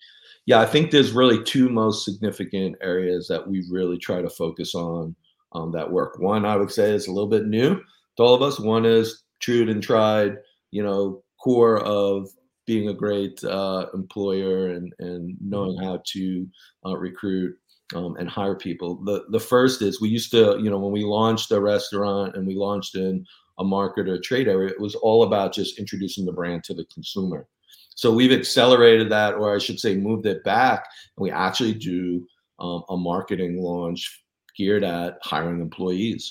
Yeah, 0.45 0.59
I 0.59 0.65
think 0.65 0.89
there's 0.89 1.11
really 1.11 1.43
two 1.43 1.69
most 1.69 2.03
significant 2.03 2.75
areas 2.81 3.27
that 3.27 3.47
we 3.47 3.65
really 3.69 3.97
try 3.97 4.21
to 4.21 4.29
focus 4.29 4.73
on 4.73 5.15
um, 5.53 5.71
that 5.73 5.89
work. 5.89 6.19
One, 6.19 6.45
I 6.45 6.55
would 6.55 6.71
say, 6.71 6.91
is 6.91 7.07
a 7.07 7.11
little 7.11 7.29
bit 7.29 7.45
new 7.45 7.75
to 7.75 8.23
all 8.23 8.33
of 8.33 8.41
us. 8.41 8.59
One 8.59 8.85
is 8.85 9.23
true 9.39 9.69
and 9.69 9.81
tried, 9.81 10.37
you 10.71 10.83
know, 10.83 11.23
core 11.39 11.79
of 11.83 12.29
being 12.65 12.89
a 12.89 12.93
great 12.93 13.43
uh, 13.43 13.87
employer 13.93 14.71
and 14.71 14.93
and 14.99 15.37
knowing 15.41 15.77
mm-hmm. 15.77 15.85
how 15.85 16.01
to 16.05 16.47
uh, 16.85 16.97
recruit 16.97 17.55
um, 17.95 18.15
and 18.17 18.29
hire 18.29 18.55
people. 18.55 19.03
The 19.03 19.25
the 19.29 19.39
first 19.39 19.81
is 19.81 20.01
we 20.01 20.09
used 20.09 20.31
to 20.31 20.57
you 20.61 20.69
know 20.69 20.79
when 20.79 20.91
we 20.91 21.03
launched 21.03 21.51
a 21.51 21.61
restaurant 21.61 22.35
and 22.35 22.45
we 22.45 22.55
launched 22.55 22.95
in 22.95 23.25
a 23.59 23.63
market 23.63 24.07
or 24.07 24.15
a 24.15 24.21
trade 24.21 24.47
area, 24.47 24.69
it 24.69 24.79
was 24.79 24.95
all 24.95 25.23
about 25.23 25.53
just 25.53 25.79
introducing 25.79 26.25
the 26.25 26.31
brand 26.31 26.63
to 26.65 26.75
the 26.75 26.85
consumer. 26.93 27.47
So 27.97 28.13
we've 28.13 28.39
accelerated 28.39 29.09
that, 29.09 29.33
or 29.33 29.55
I 29.55 29.57
should 29.57 29.79
say, 29.79 29.95
moved 29.95 30.27
it 30.27 30.43
back, 30.43 30.85
and 31.17 31.23
we 31.25 31.31
actually 31.31 31.73
do 31.73 32.27
um, 32.59 32.83
a 32.89 32.95
marketing 32.95 33.57
launch 33.57 34.23
geared 34.55 34.83
at 34.83 35.17
hiring 35.23 35.61
employees 35.61 36.23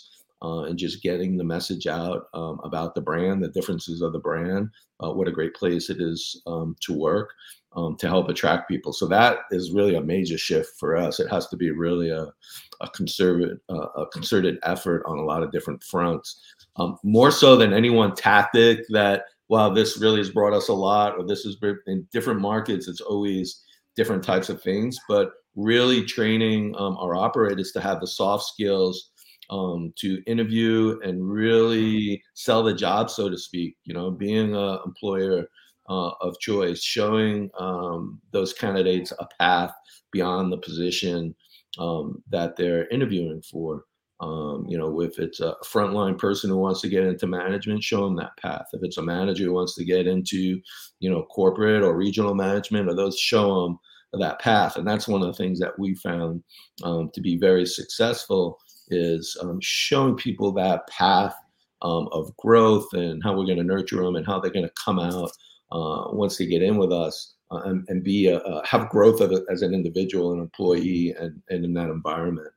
uh, 0.42 0.62
and 0.66 0.78
just 0.78 1.02
getting 1.02 1.36
the 1.36 1.44
message 1.44 1.86
out 1.88 2.20
um, 2.34 2.60
about 2.62 2.94
the 2.94 3.00
brand, 3.00 3.42
the 3.42 3.48
differences 3.48 4.00
of 4.00 4.12
the 4.12 4.22
brand, 4.28 4.70
uh, 5.02 5.10
what 5.10 5.28
a 5.28 5.32
great 5.38 5.54
place 5.54 5.90
it 5.90 5.98
is 6.00 6.40
um, 6.46 6.76
to 6.86 6.92
work. 6.94 7.30
um, 7.76 7.96
to 7.96 8.08
help 8.08 8.28
attract 8.28 8.68
people. 8.68 8.92
So 8.92 9.06
that 9.08 9.40
is 9.50 9.72
really 9.72 9.96
a 9.96 10.00
major 10.00 10.38
shift 10.38 10.78
for 10.78 10.96
us. 10.96 11.20
It 11.20 11.30
has 11.30 11.46
to 11.48 11.56
be 11.56 11.70
really 11.70 12.10
a, 12.10 12.22
a 12.80 12.90
uh, 13.68 13.86
a 13.96 14.06
concerted 14.12 14.58
effort 14.62 15.02
on 15.06 15.18
a 15.18 15.24
lot 15.24 15.42
of 15.42 15.52
different 15.52 15.82
fronts, 15.82 16.40
um, 16.76 16.96
more 17.02 17.30
so 17.30 17.56
than 17.56 17.72
any 17.72 17.90
one 17.90 18.14
tactic. 18.14 18.80
That 18.88 19.24
while 19.48 19.72
this 19.72 20.00
really 20.00 20.18
has 20.18 20.30
brought 20.30 20.52
us 20.52 20.68
a 20.68 20.74
lot, 20.74 21.16
or 21.16 21.26
this 21.26 21.44
is 21.44 21.56
in 21.86 22.06
different 22.12 22.40
markets, 22.40 22.88
it's 22.88 23.00
always 23.00 23.62
different 23.94 24.22
types 24.22 24.48
of 24.48 24.62
things. 24.62 24.98
But 25.08 25.30
really 25.54 26.04
training 26.04 26.74
um, 26.76 26.96
our 26.98 27.14
operators 27.14 27.72
to 27.72 27.80
have 27.80 28.00
the 28.00 28.06
soft 28.06 28.44
skills 28.44 29.10
um, 29.50 29.92
to 29.96 30.22
interview 30.26 30.98
and 31.02 31.30
really 31.30 32.22
sell 32.34 32.62
the 32.62 32.74
job, 32.74 33.10
so 33.10 33.28
to 33.28 33.38
speak. 33.38 33.76
You 33.84 33.94
know, 33.94 34.10
being 34.10 34.54
an 34.54 34.78
employer 34.84 35.48
uh, 35.88 36.10
of 36.20 36.38
choice, 36.40 36.82
showing 36.82 37.50
um, 37.58 38.20
those 38.32 38.52
candidates 38.52 39.12
a 39.18 39.26
path 39.38 39.72
beyond 40.12 40.52
the 40.52 40.58
position 40.58 41.34
um, 41.78 42.22
that 42.30 42.56
they're 42.56 42.88
interviewing 42.88 43.42
for. 43.42 43.84
Um, 44.20 44.64
you 44.66 44.78
know, 44.78 45.00
if 45.02 45.18
it's 45.18 45.40
a 45.40 45.56
frontline 45.64 46.18
person 46.18 46.48
who 46.48 46.56
wants 46.56 46.80
to 46.80 46.88
get 46.88 47.04
into 47.04 47.26
management, 47.26 47.82
show 47.82 48.04
them 48.04 48.16
that 48.16 48.36
path. 48.38 48.66
If 48.72 48.82
it's 48.82 48.96
a 48.96 49.02
manager 49.02 49.44
who 49.44 49.52
wants 49.52 49.74
to 49.76 49.84
get 49.84 50.06
into, 50.06 50.60
you 51.00 51.10
know, 51.10 51.24
corporate 51.24 51.82
or 51.82 51.96
regional 51.96 52.34
management, 52.34 52.88
or 52.88 52.94
those, 52.94 53.18
show 53.18 53.62
them 53.62 53.78
that 54.18 54.40
path. 54.40 54.76
And 54.76 54.86
that's 54.86 55.08
one 55.08 55.20
of 55.22 55.28
the 55.28 55.34
things 55.34 55.58
that 55.60 55.78
we 55.78 55.94
found 55.96 56.42
um, 56.82 57.10
to 57.14 57.20
be 57.20 57.36
very 57.36 57.66
successful 57.66 58.58
is 58.88 59.36
um, 59.42 59.58
showing 59.60 60.16
people 60.16 60.52
that 60.52 60.86
path 60.88 61.34
um, 61.82 62.08
of 62.12 62.34
growth 62.38 62.86
and 62.92 63.22
how 63.22 63.36
we're 63.36 63.44
going 63.44 63.58
to 63.58 63.64
nurture 63.64 64.02
them 64.02 64.16
and 64.16 64.26
how 64.26 64.40
they're 64.40 64.50
going 64.50 64.66
to 64.66 64.82
come 64.82 64.98
out 64.98 65.30
uh, 65.72 66.04
once 66.12 66.38
they 66.38 66.46
get 66.46 66.62
in 66.62 66.76
with 66.76 66.92
us 66.92 67.35
uh, 67.50 67.60
and, 67.64 67.84
and, 67.88 68.02
be 68.02 68.26
a, 68.28 68.38
uh, 68.38 68.64
have 68.64 68.88
growth 68.88 69.20
a, 69.20 69.44
as 69.50 69.62
an 69.62 69.72
individual 69.72 70.32
and 70.32 70.40
employee 70.40 71.14
and, 71.18 71.40
and 71.48 71.64
in 71.64 71.72
that 71.74 71.90
environment. 71.90 72.48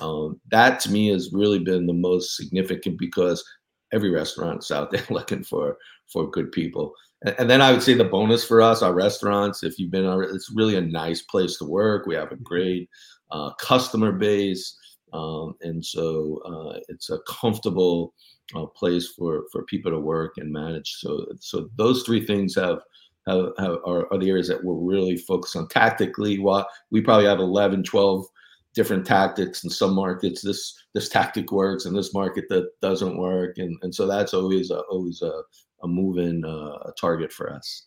Um, 0.00 0.40
that 0.50 0.80
to 0.80 0.90
me 0.90 1.08
has 1.08 1.30
really 1.32 1.58
been 1.58 1.86
the 1.86 1.92
most 1.92 2.36
significant 2.36 2.98
because 2.98 3.44
every 3.92 4.10
restaurant 4.10 4.62
is 4.62 4.70
out 4.70 4.90
there 4.90 5.04
looking 5.10 5.44
for 5.44 5.76
for 6.12 6.30
good 6.30 6.52
people. 6.52 6.94
And, 7.22 7.34
and, 7.38 7.50
then 7.50 7.60
I 7.60 7.72
would 7.72 7.82
say 7.82 7.94
the 7.94 8.04
bonus 8.04 8.44
for 8.44 8.60
us, 8.60 8.82
our 8.82 8.94
restaurants, 8.94 9.62
if 9.62 9.78
you've 9.78 9.90
been, 9.90 10.06
it's 10.22 10.52
really 10.54 10.76
a 10.76 10.80
nice 10.80 11.22
place 11.22 11.58
to 11.58 11.64
work. 11.64 12.06
We 12.06 12.14
have 12.14 12.32
a 12.32 12.36
great 12.36 12.88
uh, 13.30 13.52
customer 13.54 14.12
base. 14.12 14.76
Um, 15.12 15.54
and 15.60 15.84
so 15.84 16.40
uh, 16.46 16.80
it's 16.88 17.10
a 17.10 17.18
comfortable 17.28 18.14
uh, 18.54 18.66
place 18.66 19.08
for 19.16 19.44
for 19.52 19.64
people 19.64 19.90
to 19.90 19.98
work 19.98 20.34
and 20.38 20.52
manage. 20.52 20.96
So 20.98 21.26
so 21.40 21.68
those 21.76 22.02
three 22.02 22.24
things 22.24 22.54
have. 22.54 22.78
Are, 23.26 24.12
are 24.12 24.18
the 24.18 24.28
areas 24.28 24.48
that 24.48 24.64
we're 24.64 24.74
really 24.74 25.16
focused 25.16 25.54
on 25.54 25.68
tactically. 25.68 26.38
What 26.38 26.66
we 26.90 27.00
probably 27.00 27.26
have 27.26 27.38
11, 27.38 27.84
12 27.84 28.26
different 28.74 29.06
tactics 29.06 29.64
in 29.64 29.70
some 29.70 29.94
markets. 29.94 30.42
This 30.42 30.74
this 30.94 31.08
tactic 31.08 31.52
works, 31.52 31.84
and 31.84 31.96
this 31.96 32.14
market 32.14 32.46
that 32.48 32.68
doesn't 32.80 33.16
work, 33.16 33.58
and 33.58 33.76
and 33.82 33.94
so 33.94 34.06
that's 34.06 34.34
always 34.34 34.70
a, 34.70 34.80
always 34.82 35.22
a, 35.22 35.42
a 35.82 35.88
moving 35.88 36.44
uh, 36.44 36.90
target 36.98 37.32
for 37.32 37.52
us. 37.52 37.86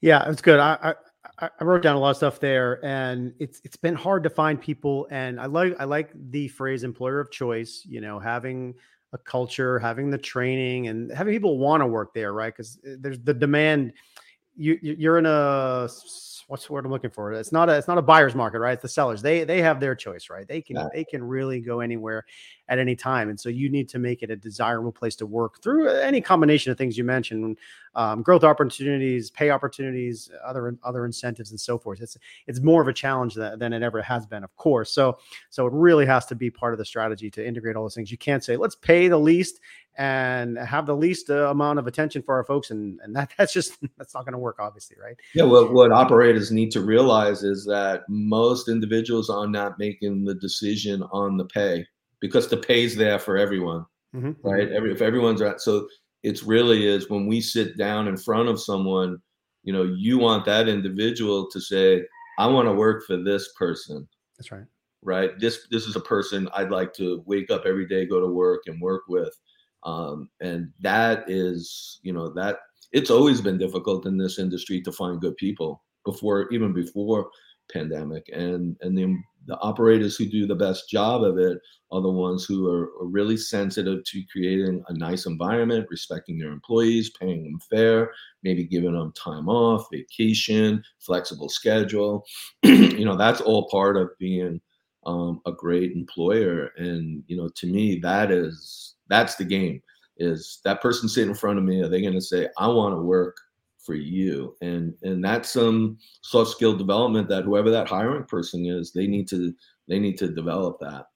Yeah, 0.00 0.28
it's 0.28 0.42
good. 0.42 0.58
I, 0.58 0.94
I 1.40 1.48
I 1.58 1.64
wrote 1.64 1.82
down 1.82 1.96
a 1.96 1.98
lot 1.98 2.10
of 2.10 2.16
stuff 2.16 2.40
there, 2.40 2.84
and 2.84 3.32
it's 3.38 3.60
it's 3.64 3.76
been 3.76 3.94
hard 3.94 4.22
to 4.24 4.30
find 4.30 4.60
people. 4.60 5.06
And 5.10 5.40
I 5.40 5.46
like 5.46 5.74
I 5.78 5.84
like 5.84 6.10
the 6.30 6.48
phrase 6.48 6.84
employer 6.84 7.20
of 7.20 7.30
choice. 7.30 7.84
You 7.88 8.00
know, 8.00 8.18
having 8.18 8.74
a 9.12 9.18
culture, 9.18 9.78
having 9.78 10.10
the 10.10 10.18
training, 10.18 10.88
and 10.88 11.12
having 11.12 11.34
people 11.34 11.58
want 11.58 11.82
to 11.82 11.86
work 11.86 12.14
there, 12.14 12.32
right? 12.32 12.54
Because 12.54 12.78
eh, 12.86 12.96
there's 12.98 13.20
the 13.20 13.34
demand. 13.34 13.92
You 14.54 14.78
you're 14.82 15.18
in 15.18 15.26
a 15.26 15.88
what's 16.52 16.66
the 16.66 16.72
word 16.74 16.84
I'm 16.84 16.92
looking 16.92 17.10
for? 17.10 17.32
It's 17.32 17.50
not 17.50 17.70
a 17.70 17.78
it's 17.78 17.88
not 17.88 17.96
a 17.96 18.02
buyer's 18.02 18.34
market, 18.34 18.58
right? 18.58 18.74
It's 18.74 18.82
the 18.82 18.88
sellers. 18.88 19.22
They 19.22 19.44
they 19.44 19.62
have 19.62 19.80
their 19.80 19.94
choice, 19.94 20.28
right? 20.28 20.46
They 20.46 20.60
can 20.60 20.76
yeah. 20.76 20.88
they 20.92 21.02
can 21.02 21.24
really 21.24 21.60
go 21.60 21.80
anywhere 21.80 22.26
at 22.68 22.78
any 22.78 22.94
time, 22.94 23.30
and 23.30 23.40
so 23.40 23.48
you 23.48 23.70
need 23.70 23.88
to 23.88 23.98
make 23.98 24.22
it 24.22 24.30
a 24.30 24.36
desirable 24.36 24.92
place 24.92 25.16
to 25.16 25.26
work 25.26 25.62
through 25.62 25.88
any 25.88 26.20
combination 26.20 26.70
of 26.70 26.78
things 26.78 26.96
you 26.98 27.04
mentioned, 27.04 27.58
um, 27.94 28.22
growth 28.22 28.44
opportunities, 28.44 29.30
pay 29.30 29.50
opportunities, 29.50 30.30
other 30.44 30.76
other 30.82 31.06
incentives, 31.06 31.50
and 31.50 31.60
so 31.60 31.78
forth. 31.78 32.02
It's 32.02 32.18
it's 32.46 32.60
more 32.60 32.82
of 32.82 32.88
a 32.88 32.92
challenge 32.92 33.34
than, 33.34 33.58
than 33.58 33.72
it 33.72 33.82
ever 33.82 34.02
has 34.02 34.26
been, 34.26 34.44
of 34.44 34.54
course. 34.56 34.92
So 34.92 35.18
so 35.48 35.66
it 35.66 35.72
really 35.72 36.04
has 36.04 36.26
to 36.26 36.34
be 36.34 36.50
part 36.50 36.74
of 36.74 36.78
the 36.78 36.84
strategy 36.84 37.30
to 37.30 37.46
integrate 37.46 37.76
all 37.76 37.84
those 37.84 37.94
things. 37.94 38.10
You 38.10 38.18
can't 38.18 38.44
say 38.44 38.56
let's 38.56 38.76
pay 38.76 39.08
the 39.08 39.18
least 39.18 39.60
and 39.98 40.58
have 40.58 40.86
the 40.86 40.96
least 40.96 41.28
uh, 41.28 41.50
amount 41.50 41.78
of 41.78 41.86
attention 41.86 42.22
for 42.22 42.34
our 42.34 42.44
folks 42.44 42.70
and 42.70 42.98
and 43.02 43.14
that 43.14 43.30
that's 43.38 43.52
just 43.52 43.78
that's 43.98 44.14
not 44.14 44.24
going 44.24 44.32
to 44.32 44.38
work 44.38 44.56
obviously 44.58 44.96
right? 45.02 45.16
Yeah 45.34 45.44
what, 45.44 45.72
what 45.72 45.92
operators 45.92 46.50
need 46.50 46.70
to 46.72 46.80
realize 46.80 47.42
is 47.42 47.64
that 47.66 48.02
most 48.08 48.68
individuals 48.68 49.28
are 49.28 49.46
not 49.46 49.78
making 49.78 50.24
the 50.24 50.34
decision 50.34 51.02
on 51.12 51.36
the 51.36 51.44
pay 51.46 51.86
because 52.20 52.48
the 52.48 52.56
pay 52.56 52.84
is 52.84 52.96
there 52.96 53.18
for 53.18 53.36
everyone 53.36 53.84
mm-hmm. 54.14 54.32
right? 54.42 54.70
Every, 54.72 54.92
if 54.92 55.02
everyone's 55.02 55.42
right 55.42 55.60
so 55.60 55.86
it's 56.22 56.42
really 56.42 56.86
is 56.86 57.10
when 57.10 57.26
we 57.26 57.40
sit 57.40 57.76
down 57.76 58.08
in 58.08 58.16
front 58.16 58.48
of 58.48 58.60
someone 58.60 59.18
you 59.62 59.72
know 59.72 59.84
you 59.84 60.18
want 60.18 60.44
that 60.46 60.68
individual 60.68 61.48
to 61.50 61.60
say 61.60 62.02
i 62.38 62.46
want 62.46 62.66
to 62.66 62.72
work 62.72 63.04
for 63.06 63.16
this 63.16 63.52
person. 63.58 64.08
That's 64.38 64.50
right. 64.50 64.64
Right? 65.04 65.38
This 65.38 65.66
this 65.70 65.84
is 65.86 65.96
a 65.96 66.00
person 66.00 66.48
i'd 66.54 66.70
like 66.70 66.94
to 66.94 67.22
wake 67.26 67.50
up 67.50 67.62
every 67.66 67.86
day 67.86 68.06
go 68.06 68.20
to 68.20 68.26
work 68.28 68.62
and 68.66 68.80
work 68.80 69.02
with 69.08 69.36
um, 69.84 70.28
and 70.40 70.70
that 70.80 71.24
is 71.28 72.00
you 72.02 72.12
know 72.12 72.32
that 72.34 72.58
it's 72.92 73.10
always 73.10 73.40
been 73.40 73.58
difficult 73.58 74.06
in 74.06 74.16
this 74.16 74.38
industry 74.38 74.80
to 74.82 74.92
find 74.92 75.20
good 75.20 75.36
people 75.36 75.82
before 76.04 76.50
even 76.52 76.72
before 76.72 77.30
pandemic. 77.72 78.28
And 78.32 78.76
and 78.80 78.96
the, 78.96 79.16
the 79.46 79.58
operators 79.58 80.16
who 80.16 80.26
do 80.26 80.46
the 80.46 80.54
best 80.54 80.88
job 80.88 81.22
of 81.24 81.38
it 81.38 81.58
are 81.90 82.00
the 82.00 82.10
ones 82.10 82.44
who 82.44 82.68
are, 82.68 82.90
are 83.00 83.06
really 83.06 83.36
sensitive 83.36 84.04
to 84.04 84.22
creating 84.30 84.82
a 84.88 84.94
nice 84.94 85.26
environment 85.26 85.86
respecting 85.90 86.38
their 86.38 86.52
employees 86.52 87.10
paying 87.18 87.44
them 87.44 87.58
fair 87.70 88.12
maybe 88.42 88.64
giving 88.64 88.92
them 88.92 89.12
time 89.12 89.48
off 89.48 89.86
vacation 89.92 90.82
flexible 91.00 91.48
schedule. 91.48 92.24
You 92.62 93.06
know 93.06 93.16
that's 93.16 93.40
all 93.40 93.68
part 93.68 93.96
of 93.96 94.10
being 94.18 94.60
um, 95.06 95.40
a 95.46 95.52
great 95.52 95.92
employer. 95.92 96.70
And 96.76 97.24
you 97.26 97.36
know 97.36 97.48
to 97.56 97.66
me 97.66 97.98
that 98.00 98.30
is 98.30 98.94
that's 99.12 99.36
the 99.36 99.44
game. 99.44 99.82
Is 100.16 100.60
that 100.64 100.80
person 100.80 101.08
sitting 101.08 101.30
in 101.30 101.36
front 101.36 101.58
of 101.58 101.64
me? 101.64 101.82
Are 101.82 101.88
they 101.88 102.00
going 102.00 102.14
to 102.14 102.20
say, 102.20 102.48
"I 102.58 102.66
want 102.68 102.94
to 102.94 103.02
work 103.02 103.36
for 103.78 103.94
you"? 103.94 104.56
And 104.62 104.94
and 105.02 105.22
that's 105.22 105.50
some 105.50 105.98
soft 106.22 106.50
skill 106.50 106.76
development 106.76 107.28
that 107.28 107.44
whoever 107.44 107.70
that 107.70 107.88
hiring 107.88 108.24
person 108.24 108.64
is, 108.66 108.92
they 108.92 109.06
need 109.06 109.28
to 109.28 109.52
they 109.88 109.98
need 109.98 110.16
to 110.18 110.28
develop 110.28 110.78
that. 110.80 111.06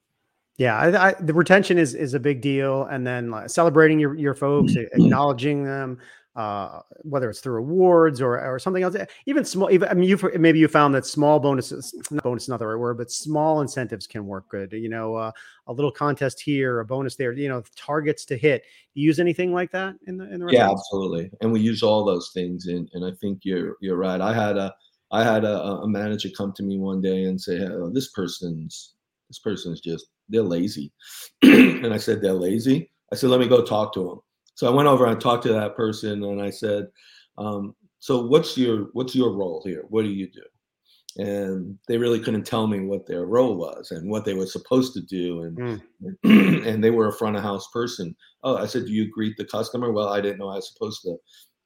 Yeah, 0.58 0.76
I, 0.78 1.08
I, 1.08 1.14
the 1.20 1.34
retention 1.34 1.78
is 1.78 1.94
is 1.94 2.14
a 2.14 2.20
big 2.20 2.40
deal, 2.40 2.84
and 2.84 3.06
then 3.06 3.30
like, 3.30 3.50
celebrating 3.50 3.98
your 3.98 4.14
your 4.14 4.34
folks, 4.34 4.72
mm-hmm. 4.72 5.02
acknowledging 5.02 5.64
them, 5.64 5.98
uh, 6.36 6.80
whether 7.02 7.30
it's 7.30 7.40
through 7.40 7.58
awards 7.58 8.20
or, 8.20 8.38
or 8.38 8.58
something 8.58 8.82
else. 8.82 8.94
Even 9.24 9.42
small, 9.44 9.70
even, 9.70 9.88
I 9.88 9.94
mean, 9.94 10.08
you 10.08 10.18
maybe 10.38 10.58
you 10.58 10.68
found 10.68 10.94
that 10.94 11.06
small 11.06 11.40
bonuses, 11.40 11.94
not 12.10 12.22
bonus, 12.22 12.46
not 12.46 12.58
the 12.58 12.66
right 12.66 12.78
word, 12.78 12.98
but 12.98 13.10
small 13.10 13.62
incentives 13.62 14.06
can 14.06 14.26
work 14.26 14.46
good. 14.50 14.72
You 14.72 14.90
know, 14.90 15.14
uh, 15.14 15.32
a 15.66 15.72
little 15.72 15.90
contest 15.90 16.40
here, 16.42 16.80
a 16.80 16.84
bonus 16.84 17.16
there. 17.16 17.32
You 17.32 17.48
know, 17.48 17.62
targets 17.74 18.26
to 18.26 18.36
hit. 18.36 18.64
You 18.92 19.06
use 19.06 19.18
anything 19.18 19.52
like 19.52 19.70
that 19.72 19.96
in 20.06 20.18
the 20.18 20.30
in 20.30 20.40
the 20.40 20.52
yeah, 20.52 20.70
absolutely. 20.70 21.30
And 21.40 21.50
we 21.50 21.60
use 21.60 21.82
all 21.82 22.04
those 22.04 22.30
things, 22.34 22.66
and 22.66 22.88
and 22.92 23.04
I 23.04 23.12
think 23.18 23.40
you're 23.42 23.76
you're 23.80 23.96
right. 23.96 24.20
I 24.20 24.34
had 24.34 24.58
a 24.58 24.74
I 25.10 25.24
had 25.24 25.44
a, 25.44 25.62
a 25.62 25.88
manager 25.88 26.28
come 26.36 26.52
to 26.56 26.62
me 26.62 26.78
one 26.78 27.00
day 27.00 27.24
and 27.24 27.40
say, 27.40 27.66
oh, 27.66 27.90
"This 27.90 28.10
person's 28.10 28.94
this 29.28 29.38
person's 29.38 29.80
just 29.80 30.06
they're 30.28 30.42
lazy," 30.42 30.92
and 31.42 31.94
I 31.94 31.96
said, 31.96 32.20
"They're 32.20 32.34
lazy." 32.34 32.90
I 33.10 33.16
said, 33.16 33.30
"Let 33.30 33.40
me 33.40 33.48
go 33.48 33.64
talk 33.64 33.94
to 33.94 34.04
them." 34.04 34.20
So 34.56 34.66
I 34.66 34.74
went 34.74 34.88
over 34.88 35.06
and 35.06 35.20
talked 35.20 35.44
to 35.44 35.52
that 35.52 35.76
person 35.76 36.24
and 36.24 36.42
I 36.42 36.50
said, 36.50 36.88
um, 37.38 37.76
so 37.98 38.26
what's 38.26 38.56
your 38.56 38.88
what's 38.94 39.14
your 39.14 39.32
role 39.32 39.62
here? 39.64 39.84
What 39.88 40.02
do 40.02 40.08
you 40.08 40.28
do? 40.30 40.42
And 41.18 41.78
they 41.88 41.98
really 41.98 42.20
couldn't 42.20 42.44
tell 42.44 42.66
me 42.66 42.80
what 42.80 43.06
their 43.06 43.26
role 43.26 43.56
was 43.56 43.90
and 43.90 44.10
what 44.10 44.24
they 44.24 44.34
were 44.34 44.46
supposed 44.46 44.94
to 44.94 45.02
do. 45.02 45.42
And 45.42 45.80
mm. 46.24 46.66
and 46.66 46.82
they 46.82 46.90
were 46.90 47.08
a 47.08 47.12
front 47.12 47.36
of 47.36 47.42
house 47.42 47.68
person. 47.70 48.16
Oh, 48.42 48.56
I 48.56 48.66
said, 48.66 48.86
do 48.86 48.92
you 48.92 49.10
greet 49.10 49.36
the 49.36 49.44
customer? 49.44 49.92
Well, 49.92 50.08
I 50.08 50.20
didn't 50.20 50.38
know 50.38 50.48
I 50.48 50.56
was 50.56 50.72
supposed 50.72 51.02
to 51.02 51.16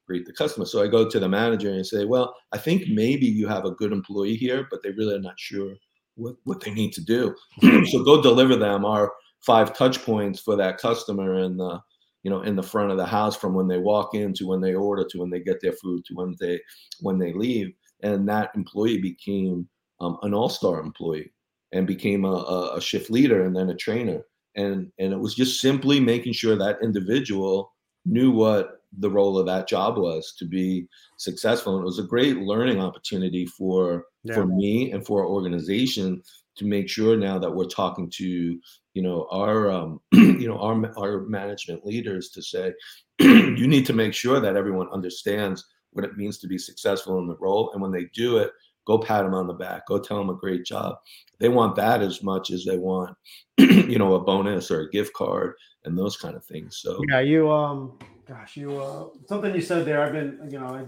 greet 0.05 0.25
the 0.25 0.33
customer. 0.33 0.65
So 0.65 0.83
I 0.83 0.87
go 0.87 1.09
to 1.09 1.19
the 1.19 1.29
manager 1.29 1.69
and 1.69 1.87
say, 1.87 2.03
well, 2.03 2.35
I 2.51 2.57
think 2.57 2.89
maybe 2.89 3.25
you 3.25 3.47
have 3.47 3.63
a 3.63 3.71
good 3.71 3.93
employee 3.93 4.35
here, 4.35 4.67
but 4.69 4.83
they 4.83 4.91
really 4.91 5.15
are 5.15 5.19
not 5.19 5.39
sure 5.39 5.73
what, 6.15 6.35
what 6.43 6.59
they 6.59 6.71
need 6.71 6.91
to 6.93 7.03
do. 7.03 7.35
so 7.85 8.03
go 8.03 8.21
deliver 8.21 8.57
them 8.57 8.83
our 8.83 9.13
five 9.39 9.75
touch 9.75 10.03
points 10.03 10.39
for 10.41 10.57
that 10.57 10.77
customer 10.77 11.35
and 11.35 11.61
uh, 11.61 11.79
you 12.23 12.29
know 12.29 12.41
in 12.41 12.55
the 12.55 12.63
front 12.63 12.91
of 12.91 12.97
the 12.97 13.05
house 13.05 13.35
from 13.35 13.53
when 13.53 13.67
they 13.67 13.77
walk 13.77 14.13
in 14.13 14.33
to 14.33 14.47
when 14.47 14.61
they 14.61 14.73
order 14.73 15.05
to 15.05 15.19
when 15.19 15.29
they 15.29 15.39
get 15.39 15.59
their 15.61 15.73
food 15.73 16.03
to 16.05 16.13
when 16.13 16.35
they 16.39 16.59
when 16.99 17.17
they 17.17 17.33
leave 17.33 17.73
and 18.03 18.27
that 18.27 18.51
employee 18.55 18.99
became 18.99 19.67
um, 19.99 20.17
an 20.23 20.33
all-star 20.33 20.79
employee 20.79 21.31
and 21.73 21.85
became 21.85 22.25
a, 22.25 22.71
a, 22.75 22.81
shift 22.81 23.11
leader 23.11 23.45
and 23.45 23.55
then 23.55 23.69
a 23.69 23.75
trainer 23.75 24.21
and 24.55 24.91
and 24.99 25.13
it 25.13 25.19
was 25.19 25.35
just 25.35 25.61
simply 25.61 25.99
making 25.99 26.33
sure 26.33 26.55
that 26.55 26.81
individual 26.81 27.71
knew 28.05 28.31
what 28.31 28.81
the 28.97 29.09
role 29.09 29.37
of 29.37 29.45
that 29.45 29.67
job 29.67 29.97
was 29.97 30.33
to 30.37 30.45
be 30.45 30.87
successful. 31.17 31.75
And 31.75 31.83
it 31.83 31.85
was 31.85 31.99
a 31.99 32.03
great 32.03 32.37
learning 32.37 32.81
opportunity 32.81 33.45
for 33.45 34.05
yeah. 34.23 34.33
for 34.33 34.45
me 34.45 34.91
and 34.91 35.05
for 35.05 35.21
our 35.21 35.29
organization 35.29 36.21
to 36.57 36.65
make 36.65 36.89
sure 36.89 37.15
now 37.15 37.39
that 37.39 37.51
we're 37.51 37.65
talking 37.65 38.09
to 38.09 38.59
you 38.93 39.01
know 39.01 39.27
our 39.31 39.71
um, 39.71 40.01
you 40.11 40.47
know 40.47 40.59
our 40.59 40.93
our 40.97 41.21
management 41.21 41.85
leaders 41.85 42.29
to 42.29 42.41
say 42.41 42.73
you 43.19 43.67
need 43.67 43.85
to 43.85 43.93
make 43.93 44.13
sure 44.13 44.39
that 44.39 44.55
everyone 44.55 44.89
understands 44.91 45.65
what 45.91 46.05
it 46.05 46.17
means 46.17 46.37
to 46.37 46.47
be 46.47 46.57
successful 46.57 47.19
in 47.19 47.27
the 47.27 47.35
role. 47.37 47.71
And 47.73 47.81
when 47.81 47.91
they 47.91 48.05
do 48.13 48.37
it 48.37 48.51
go 48.85 48.97
pat 48.97 49.23
them 49.23 49.33
on 49.33 49.47
the 49.47 49.53
back. 49.53 49.87
Go 49.87 49.99
tell 49.99 50.17
them 50.17 50.29
a 50.29 50.35
great 50.35 50.65
job. 50.65 50.95
They 51.39 51.49
want 51.49 51.75
that 51.75 52.01
as 52.01 52.23
much 52.23 52.51
as 52.51 52.65
they 52.65 52.77
want 52.77 53.15
you 53.57 53.97
know 53.97 54.15
a 54.15 54.19
bonus 54.19 54.71
or 54.71 54.81
a 54.81 54.89
gift 54.89 55.13
card 55.13 55.55
and 55.85 55.97
those 55.97 56.17
kind 56.17 56.35
of 56.35 56.43
things. 56.45 56.79
So 56.81 56.99
yeah 57.09 57.19
you 57.19 57.51
um 57.51 57.97
gosh 58.27 58.57
you 58.57 58.79
uh 58.81 59.07
something 59.27 59.53
you 59.53 59.61
said 59.61 59.83
there 59.83 60.01
i've 60.01 60.13
been 60.13 60.39
you 60.49 60.59
know 60.59 60.67
I 60.67 60.85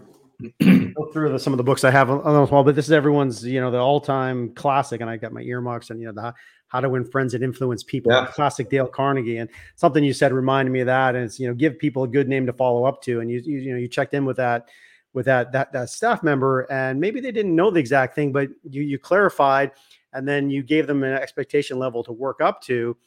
go 0.96 1.12
through 1.12 1.32
the, 1.32 1.40
some 1.40 1.54
of 1.54 1.58
the 1.58 1.64
books 1.64 1.84
I 1.84 1.92
have 1.92 2.10
on 2.10 2.22
the 2.24 2.52
wall, 2.52 2.64
but 2.64 2.76
this 2.76 2.86
is 2.86 2.92
everyone's, 2.92 3.46
you 3.46 3.62
know, 3.62 3.72
the 3.72 3.78
all-time 3.78 4.54
classic, 4.56 5.02
and 5.02 5.10
I 5.10 5.18
got 5.18 5.32
my 5.32 5.42
earmarks 5.42 5.90
and 5.90 6.00
you 6.00 6.08
know 6.08 6.14
the 6.14 6.34
how 6.68 6.82
to 6.82 6.90
win 6.90 7.06
friends 7.06 7.36
and 7.36 7.44
influence 7.44 7.84
people, 7.84 8.12
yeah. 8.12 8.26
classic 8.26 8.70
Dale 8.70 8.88
Carnegie, 8.88 9.38
and 9.38 9.50
something 9.76 10.04
you 10.04 10.12
said 10.12 10.34
reminded 10.34 10.72
me 10.72 10.80
of 10.80 10.88
that, 10.88 11.16
and 11.16 11.26
it's 11.26 11.40
you 11.40 11.48
know 11.48 11.54
give 11.54 11.78
people 11.78 12.04
a 12.04 12.08
good 12.08 12.28
name 12.28 12.46
to 12.46 12.54
follow 12.54 12.86
up 12.86 13.02
to, 13.04 13.20
and 13.20 13.30
you 13.30 13.42
you, 13.46 13.60
you 13.60 13.72
know 13.72 13.78
you 13.78 13.88
checked 13.88 14.14
in 14.14 14.26
with 14.26 14.38
that 14.38 14.70
with 15.14 15.26
that 15.26 15.52
that 15.52 15.72
that 15.72 15.90
staff 15.90 16.24
member, 16.24 16.62
and 16.72 17.00
maybe 17.00 17.20
they 17.20 17.32
didn't 17.32 17.56
know 17.56 17.70
the 17.70 17.80
exact 17.80 18.16
thing, 18.16 18.32
but 18.32 18.50
you 18.70 18.82
you 18.82 18.98
clarified, 18.98 19.72
and 20.14 20.28
then 20.28 20.50
you 20.50 20.64
gave 20.64 20.88
them 20.88 21.04
an 21.04 21.14
expectation 21.14 21.78
level 21.78 22.04
to 22.04 22.12
work 22.12 22.42
up 22.42 22.62
to, 22.64 22.98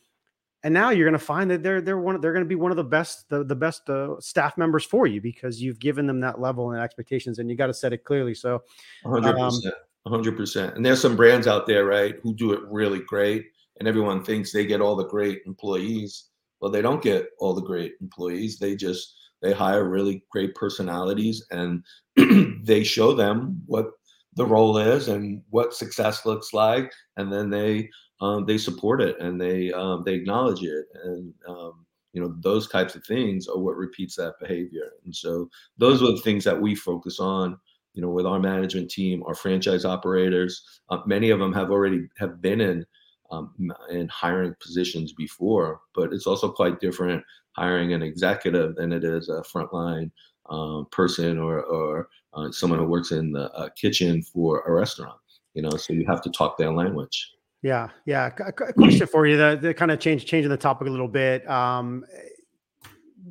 and 0.64 0.72
now 0.74 0.90
you're 0.90 1.06
going 1.06 1.18
to 1.18 1.24
find 1.24 1.50
that 1.50 1.62
they're 1.62 1.80
they're 1.80 1.98
one 1.98 2.20
they're 2.20 2.32
going 2.32 2.44
to 2.44 2.48
be 2.48 2.54
one 2.54 2.70
of 2.70 2.76
the 2.76 2.84
best 2.84 3.28
the, 3.28 3.44
the 3.44 3.54
best 3.54 3.88
uh, 3.88 4.18
staff 4.20 4.56
members 4.58 4.84
for 4.84 5.06
you 5.06 5.20
because 5.20 5.60
you've 5.60 5.78
given 5.78 6.06
them 6.06 6.20
that 6.20 6.40
level 6.40 6.72
and 6.72 6.80
expectations, 6.80 7.38
and 7.38 7.50
you 7.50 7.56
got 7.56 7.68
to 7.68 7.74
set 7.74 7.92
it 7.92 8.04
clearly. 8.04 8.34
So, 8.34 8.62
hundred 9.04 9.38
um, 9.38 9.50
percent. 9.50 9.74
100%. 10.06 10.76
And 10.76 10.86
there's 10.86 11.02
some 11.02 11.16
brands 11.16 11.46
out 11.48 11.66
there, 11.66 11.84
right, 11.84 12.14
who 12.22 12.32
do 12.32 12.52
it 12.52 12.60
really 12.68 13.00
great. 13.00 13.46
And 13.78 13.88
everyone 13.88 14.22
thinks 14.22 14.52
they 14.52 14.64
get 14.64 14.80
all 14.80 14.94
the 14.94 15.08
great 15.08 15.40
employees. 15.46 16.26
Well, 16.60 16.70
they 16.70 16.80
don't 16.80 17.02
get 17.02 17.28
all 17.40 17.54
the 17.54 17.62
great 17.62 17.94
employees. 18.00 18.58
They 18.58 18.76
just 18.76 19.14
they 19.42 19.52
hire 19.52 19.84
really 19.84 20.24
great 20.30 20.54
personalities 20.54 21.44
and 21.50 21.84
they 22.64 22.82
show 22.84 23.12
them 23.12 23.60
what 23.66 23.90
the 24.34 24.46
role 24.46 24.78
is 24.78 25.08
and 25.08 25.42
what 25.50 25.74
success 25.74 26.24
looks 26.24 26.52
like, 26.52 26.92
and 27.16 27.32
then 27.32 27.50
they 27.50 27.88
um, 28.20 28.46
they 28.46 28.58
support 28.58 29.00
it 29.00 29.18
and 29.20 29.40
they 29.40 29.72
um, 29.72 30.02
they 30.04 30.14
acknowledge 30.14 30.62
it, 30.62 30.86
and 31.04 31.32
um, 31.48 31.86
you 32.12 32.20
know 32.20 32.34
those 32.40 32.68
types 32.68 32.94
of 32.94 33.04
things 33.04 33.46
are 33.48 33.58
what 33.58 33.76
repeats 33.76 34.16
that 34.16 34.34
behavior. 34.40 34.92
And 35.04 35.14
so 35.14 35.48
those 35.76 36.02
are 36.02 36.12
the 36.12 36.20
things 36.22 36.44
that 36.44 36.60
we 36.60 36.74
focus 36.74 37.20
on. 37.20 37.58
You 37.94 38.02
know, 38.02 38.10
with 38.10 38.26
our 38.26 38.38
management 38.38 38.90
team, 38.90 39.22
our 39.26 39.34
franchise 39.34 39.86
operators, 39.86 40.62
uh, 40.90 40.98
many 41.06 41.30
of 41.30 41.38
them 41.38 41.54
have 41.54 41.70
already 41.70 42.08
have 42.18 42.42
been 42.42 42.60
in 42.60 42.84
um, 43.30 43.54
in 43.90 44.08
hiring 44.08 44.54
positions 44.60 45.12
before, 45.12 45.80
but 45.94 46.12
it's 46.12 46.26
also 46.26 46.50
quite 46.50 46.80
different 46.80 47.22
hiring 47.52 47.92
an 47.94 48.02
executive 48.02 48.76
than 48.76 48.92
it 48.92 49.02
is 49.02 49.28
a 49.28 49.42
frontline 49.42 50.10
um, 50.50 50.86
person 50.92 51.38
or, 51.38 51.62
or 51.62 52.08
uh, 52.34 52.50
someone 52.50 52.78
who 52.78 52.86
works 52.86 53.10
in 53.10 53.32
the 53.32 53.50
uh, 53.52 53.68
kitchen 53.70 54.22
for 54.22 54.60
a 54.62 54.72
restaurant. 54.72 55.18
You 55.54 55.62
know, 55.62 55.70
so 55.70 55.94
you 55.94 56.04
have 56.06 56.22
to 56.22 56.30
talk 56.30 56.58
their 56.58 56.72
language. 56.72 57.32
Yeah, 57.66 57.88
yeah. 58.04 58.30
A 58.38 58.52
question 58.52 59.06
for 59.06 59.26
you 59.26 59.36
that, 59.38 59.60
that 59.62 59.76
kind 59.76 59.90
of 59.90 59.98
change 59.98 60.24
changing 60.24 60.50
the 60.50 60.56
topic 60.56 60.86
a 60.86 60.90
little 60.90 61.08
bit. 61.08 61.48
Um, 61.50 62.04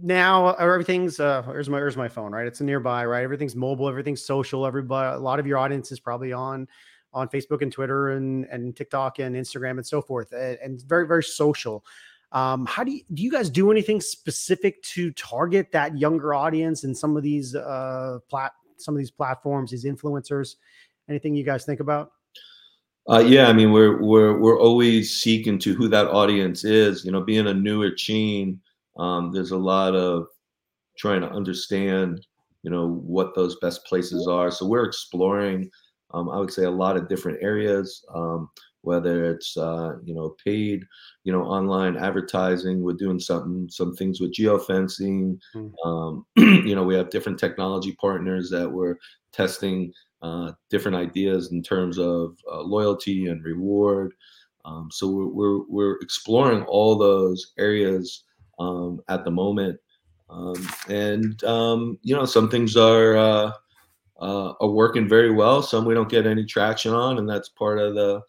now 0.02 0.48
uh, 0.48 0.56
everything's 0.60 1.22
uh 1.22 1.42
here's 1.44 1.70
my 1.70 1.78
here's 1.78 1.96
my 1.96 2.10
phone 2.10 2.34
right 2.34 2.46
it's 2.46 2.60
nearby 2.60 3.06
right 3.06 3.24
everything's 3.24 3.56
mobile 3.56 3.88
everything's 3.88 4.22
social 4.22 4.66
everybody 4.66 5.16
a 5.16 5.20
lot 5.20 5.40
of 5.40 5.48
your 5.48 5.58
audience 5.58 5.90
is 5.90 6.02
probably 6.02 6.34
on 6.34 6.68
on 7.14 7.30
facebook 7.30 7.62
and 7.62 7.72
twitter 7.72 8.10
and 8.12 8.46
and 8.52 8.76
tiktok 8.76 9.20
and 9.20 9.38
instagram 9.38 9.78
and 9.78 9.88
so 9.88 10.02
forth 10.02 10.34
and, 10.34 10.60
and 10.62 10.82
very 10.82 11.08
very 11.08 11.24
social 11.24 11.86
um, 12.34 12.66
how 12.66 12.84
do 12.84 12.92
you 12.92 13.02
do 13.14 13.24
you 13.24 13.32
guys 13.32 13.50
do 13.50 13.72
anything 13.72 14.02
specific 14.02 14.84
to 14.84 15.12
target 15.14 15.72
that 15.72 15.98
younger 15.98 16.34
audience 16.34 16.84
and 16.84 16.96
some 16.96 17.16
of 17.16 17.24
these 17.24 17.56
uh 17.56 18.20
plat 18.30 18.52
some 18.78 18.94
of 18.94 19.00
these 19.00 19.12
platforms, 19.12 19.72
these 19.72 19.86
influencers? 19.86 20.56
Anything 21.10 21.36
you 21.36 21.44
guys 21.44 21.66
think 21.66 21.80
about? 21.80 22.12
Uh, 23.08 23.20
yeah, 23.20 23.48
I 23.48 23.54
mean, 23.54 23.72
we're 23.72 24.02
we're 24.02 24.38
we're 24.40 24.60
always 24.60 25.16
seeking 25.16 25.60
to 25.60 25.74
who 25.76 25.88
that 25.90 26.08
audience 26.08 26.64
is. 26.64 27.06
You 27.06 27.12
know, 27.12 27.22
being 27.22 27.48
a 27.48 27.54
newer 27.54 27.92
chain, 27.92 28.60
um, 28.98 29.32
there's 29.32 29.52
a 29.52 29.58
lot 29.58 29.96
of 29.96 30.28
trying 30.98 31.22
to 31.22 31.30
understand, 31.30 32.26
you 32.64 32.72
know, 32.72 32.88
what 32.88 33.36
those 33.36 33.58
best 33.58 33.86
places 33.86 34.28
are. 34.28 34.50
So 34.50 34.66
we're 34.66 34.86
exploring, 34.86 35.70
um, 36.14 36.30
I 36.30 36.40
would 36.40 36.52
say, 36.52 36.64
a 36.64 36.72
lot 36.72 36.98
of 36.98 37.08
different 37.08 37.44
areas. 37.44 38.04
Um, 38.14 38.50
whether 38.86 39.26
it's 39.26 39.58
uh, 39.58 39.96
you 40.04 40.14
know 40.14 40.36
paid 40.44 40.86
you 41.24 41.34
know 41.34 41.42
online 41.42 41.98
advertising 41.98 42.82
we're 42.82 42.94
doing 42.94 43.20
something 43.20 43.68
some 43.70 43.94
things 43.96 44.22
with 44.22 44.34
geofencing 44.34 45.38
mm. 45.56 45.72
um, 45.84 46.26
you 46.38 46.76
know 46.76 46.84
we 46.84 46.96
have 46.96 47.10
different 47.10 47.40
technology 47.40 47.94
partners 48.00 48.50
that 48.50 48.72
we're 48.72 48.96
testing 49.36 49.92
uh, 50.22 50.52
different 50.70 50.96
ideas 50.96 51.52
in 51.52 51.62
terms 51.62 52.00
of 52.00 52.38
uh, 52.52 52.62
loyalty 52.62 53.28
and 53.28 53.44
reward. 53.44 54.14
Um, 54.64 54.90
so 54.92 55.08
we're, 55.08 55.28
we're, 55.28 55.66
we're 55.70 55.98
exploring 56.02 56.64
all 56.64 56.98
those 56.98 57.54
areas 57.60 58.24
um, 58.60 59.02
at 59.10 59.24
the 59.24 59.32
moment. 59.32 59.80
Um, 60.30 60.68
and 60.90 61.44
um, 61.44 62.00
you 62.02 62.16
know 62.16 62.26
some 62.26 62.50
things 62.50 62.76
are 62.76 63.16
uh, 63.16 63.52
uh, 64.20 64.54
are 64.60 64.70
working 64.70 65.08
very 65.08 65.30
well 65.30 65.62
some 65.62 65.86
we 65.86 65.94
don't 65.94 66.10
get 66.10 66.26
any 66.26 66.46
traction 66.46 66.94
on 66.94 67.20
and 67.20 67.30
that's 67.30 67.50
part 67.50 67.78
of 67.78 67.94
the 67.94 68.22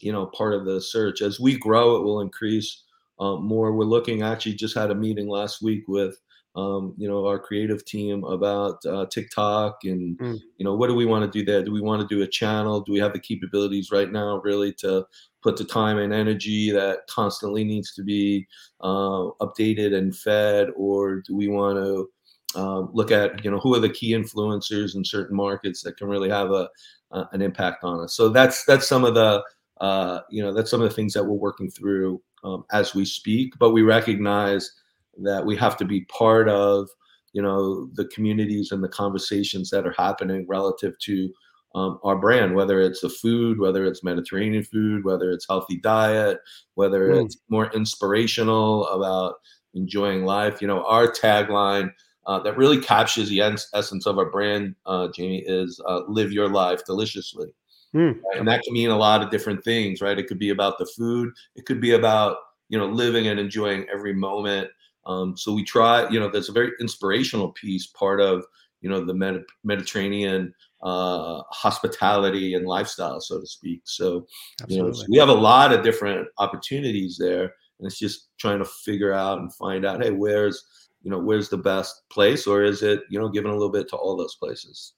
you 0.00 0.12
know 0.12 0.26
part 0.26 0.54
of 0.54 0.64
the 0.64 0.80
search. 0.80 1.20
As 1.20 1.38
we 1.38 1.58
grow 1.58 1.96
it 1.96 2.04
will 2.04 2.22
increase 2.22 2.84
um, 3.22 3.44
more. 3.44 3.72
We're 3.72 3.84
looking 3.84 4.22
actually 4.22 4.54
just 4.54 4.74
had 4.74 4.90
a 4.90 4.94
meeting 4.94 5.28
last 5.28 5.62
week 5.62 5.84
with 5.86 6.18
um, 6.54 6.94
you 6.96 7.08
know 7.08 7.26
our 7.26 7.38
creative 7.38 7.84
team 7.84 8.24
about 8.24 8.84
uh, 8.86 9.06
tiktok 9.06 9.78
and 9.84 10.18
mm. 10.18 10.38
you 10.58 10.64
know 10.64 10.74
what 10.74 10.88
do 10.88 10.94
we 10.94 11.06
want 11.06 11.24
to 11.24 11.38
do 11.38 11.44
there 11.44 11.62
do 11.62 11.72
we 11.72 11.80
want 11.80 12.00
to 12.00 12.14
do 12.14 12.22
a 12.22 12.26
channel 12.26 12.80
do 12.80 12.92
we 12.92 12.98
have 12.98 13.12
the 13.12 13.18
capabilities 13.18 13.90
right 13.90 14.12
now 14.12 14.40
really 14.44 14.72
to 14.72 15.04
put 15.42 15.56
the 15.56 15.64
time 15.64 15.98
and 15.98 16.12
energy 16.12 16.70
that 16.70 17.00
constantly 17.08 17.64
needs 17.64 17.94
to 17.94 18.02
be 18.02 18.46
uh, 18.80 19.24
updated 19.40 19.94
and 19.94 20.16
fed 20.16 20.68
or 20.76 21.22
do 21.26 21.34
we 21.34 21.48
want 21.48 21.76
to 21.76 22.08
uh, 22.54 22.80
look 22.92 23.10
at 23.10 23.42
you 23.44 23.50
know 23.50 23.58
who 23.58 23.74
are 23.74 23.80
the 23.80 23.88
key 23.88 24.12
influencers 24.12 24.94
in 24.94 25.04
certain 25.04 25.36
markets 25.36 25.82
that 25.82 25.96
can 25.96 26.06
really 26.06 26.28
have 26.28 26.50
a 26.50 26.68
uh, 27.12 27.24
an 27.32 27.40
impact 27.42 27.82
on 27.82 28.00
us 28.00 28.14
so 28.14 28.28
that's 28.28 28.64
that's 28.64 28.86
some 28.86 29.04
of 29.04 29.14
the 29.14 29.42
uh, 29.82 30.20
you 30.30 30.42
know, 30.42 30.54
that's 30.54 30.70
some 30.70 30.80
of 30.80 30.88
the 30.88 30.94
things 30.94 31.12
that 31.12 31.24
we're 31.24 31.32
working 31.32 31.68
through 31.68 32.22
um, 32.44 32.64
as 32.70 32.94
we 32.94 33.04
speak. 33.04 33.52
But 33.58 33.72
we 33.72 33.82
recognize 33.82 34.70
that 35.18 35.44
we 35.44 35.56
have 35.56 35.76
to 35.78 35.84
be 35.84 36.02
part 36.06 36.48
of, 36.48 36.88
you 37.32 37.42
know, 37.42 37.88
the 37.94 38.06
communities 38.06 38.72
and 38.72 38.82
the 38.82 38.88
conversations 38.88 39.70
that 39.70 39.86
are 39.86 39.94
happening 39.96 40.46
relative 40.48 40.98
to 41.00 41.32
um, 41.74 41.98
our 42.02 42.16
brand, 42.16 42.54
whether 42.54 42.80
it's 42.80 43.00
the 43.00 43.08
food, 43.08 43.58
whether 43.58 43.84
it's 43.84 44.04
Mediterranean 44.04 44.62
food, 44.62 45.04
whether 45.04 45.30
it's 45.30 45.46
healthy 45.48 45.78
diet, 45.78 46.38
whether 46.74 47.08
mm. 47.08 47.24
it's 47.24 47.38
more 47.48 47.70
inspirational 47.72 48.86
about 48.88 49.36
enjoying 49.74 50.24
life. 50.24 50.60
You 50.60 50.68
know, 50.68 50.84
our 50.84 51.10
tagline 51.10 51.92
uh, 52.26 52.40
that 52.40 52.56
really 52.56 52.80
captures 52.80 53.28
the 53.28 53.40
essence 53.40 54.06
of 54.06 54.18
our 54.18 54.30
brand, 54.30 54.74
uh, 54.86 55.08
Jamie, 55.14 55.44
is 55.46 55.80
uh, 55.88 56.02
"Live 56.08 56.32
your 56.32 56.48
life 56.48 56.84
deliciously." 56.84 57.48
Mm. 57.94 58.20
Right? 58.22 58.38
And 58.38 58.48
that 58.48 58.62
can 58.62 58.72
mean 58.72 58.90
a 58.90 58.96
lot 58.96 59.22
of 59.22 59.30
different 59.30 59.64
things, 59.64 60.00
right? 60.00 60.18
It 60.18 60.26
could 60.26 60.38
be 60.38 60.50
about 60.50 60.78
the 60.78 60.86
food. 60.86 61.30
It 61.56 61.66
could 61.66 61.80
be 61.80 61.92
about 61.92 62.36
you 62.68 62.78
know 62.78 62.86
living 62.86 63.28
and 63.28 63.40
enjoying 63.40 63.86
every 63.92 64.14
moment. 64.14 64.68
Um, 65.06 65.36
so 65.36 65.52
we 65.52 65.64
try, 65.64 66.08
you 66.08 66.20
know, 66.20 66.30
there's 66.30 66.48
a 66.48 66.52
very 66.52 66.72
inspirational 66.80 67.50
piece, 67.52 67.86
part 67.88 68.20
of 68.20 68.44
you 68.82 68.90
know 68.90 69.04
the 69.04 69.14
Med- 69.14 69.44
Mediterranean 69.64 70.52
uh, 70.82 71.42
hospitality 71.50 72.54
and 72.54 72.66
lifestyle, 72.66 73.20
so 73.20 73.40
to 73.40 73.46
speak. 73.46 73.80
So 73.84 74.26
Absolutely. 74.60 74.76
you 74.76 74.82
know, 74.82 74.92
so 74.92 75.06
we 75.08 75.18
have 75.18 75.28
a 75.28 75.34
lot 75.34 75.72
of 75.72 75.84
different 75.84 76.28
opportunities 76.38 77.16
there, 77.18 77.42
and 77.42 77.86
it's 77.86 77.98
just 77.98 78.28
trying 78.38 78.58
to 78.58 78.64
figure 78.64 79.12
out 79.12 79.38
and 79.38 79.54
find 79.54 79.86
out, 79.86 80.02
hey, 80.02 80.10
where's 80.10 80.64
you 81.02 81.10
know 81.10 81.18
where's 81.18 81.48
the 81.48 81.58
best 81.58 82.02
place, 82.10 82.46
or 82.46 82.62
is 82.62 82.82
it 82.82 83.02
you 83.08 83.18
know 83.18 83.28
giving 83.28 83.50
a 83.50 83.54
little 83.54 83.72
bit 83.72 83.88
to 83.88 83.96
all 83.96 84.16
those 84.16 84.34
places? 84.36 84.94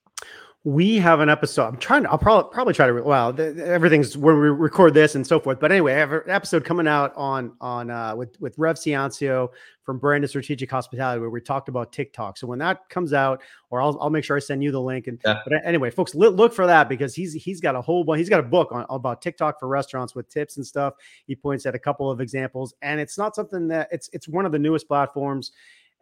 We 0.66 0.96
have 0.96 1.20
an 1.20 1.29
episode. 1.29 1.66
I'm 1.66 1.77
trying 1.77 2.05
to, 2.05 2.11
I'll 2.11 2.16
probably 2.16 2.50
probably 2.50 2.72
try 2.72 2.87
to, 2.87 2.94
well, 3.03 3.38
everything's 3.38 4.16
where 4.16 4.35
we 4.35 4.48
record 4.48 4.94
this 4.94 5.14
and 5.14 5.27
so 5.27 5.38
forth. 5.38 5.61
But 5.61 5.70
anyway, 5.70 5.92
I 5.92 5.98
have 5.98 6.12
an 6.12 6.22
episode 6.29 6.64
coming 6.64 6.88
out 6.88 7.12
on, 7.16 7.53
on, 7.61 7.90
uh, 7.90 8.16
with, 8.16 8.40
with 8.40 8.55
Rev 8.57 8.77
Ciancio 8.77 9.50
from 9.83 9.98
Brand 9.98 10.22
Brandon 10.22 10.29
Strategic 10.29 10.70
Hospitality, 10.70 11.20
where 11.20 11.29
we 11.29 11.42
talked 11.42 11.68
about 11.68 11.92
TikTok. 11.92 12.38
So 12.38 12.46
when 12.46 12.59
that 12.61 12.88
comes 12.88 13.12
out, 13.12 13.42
or 13.68 13.83
I'll, 13.83 13.98
I'll 14.00 14.09
make 14.09 14.24
sure 14.24 14.38
I 14.38 14.40
send 14.40 14.64
you 14.64 14.72
the 14.72 14.81
link. 14.81 15.07
And, 15.07 15.20
yeah. 15.22 15.40
but 15.44 15.53
anyway, 15.66 15.90
folks, 15.90 16.14
look 16.14 16.55
for 16.55 16.66
that 16.66 16.88
because 16.88 17.14
he's, 17.14 17.35
he's 17.35 17.61
got 17.61 17.74
a 17.74 17.83
whole 17.83 18.03
bunch, 18.03 18.20
he's 18.20 18.31
got 18.31 18.40
a 18.40 18.44
book 18.44 18.72
on 18.72 18.87
about 18.88 19.20
TikTok 19.20 19.61
for 19.61 19.68
restaurants 19.68 20.14
with 20.14 20.31
tips 20.31 20.57
and 20.57 20.66
stuff. 20.66 20.94
He 21.27 21.37
points 21.37 21.66
at 21.66 21.74
a 21.74 21.79
couple 21.79 22.11
of 22.11 22.22
examples 22.22 22.72
and 22.81 22.98
it's 22.98 23.18
not 23.18 23.35
something 23.35 23.68
that 23.68 23.88
it's, 23.92 24.09
it's 24.14 24.29
one 24.29 24.46
of 24.46 24.53
the 24.53 24.59
newest 24.59 24.88
platforms 24.88 25.53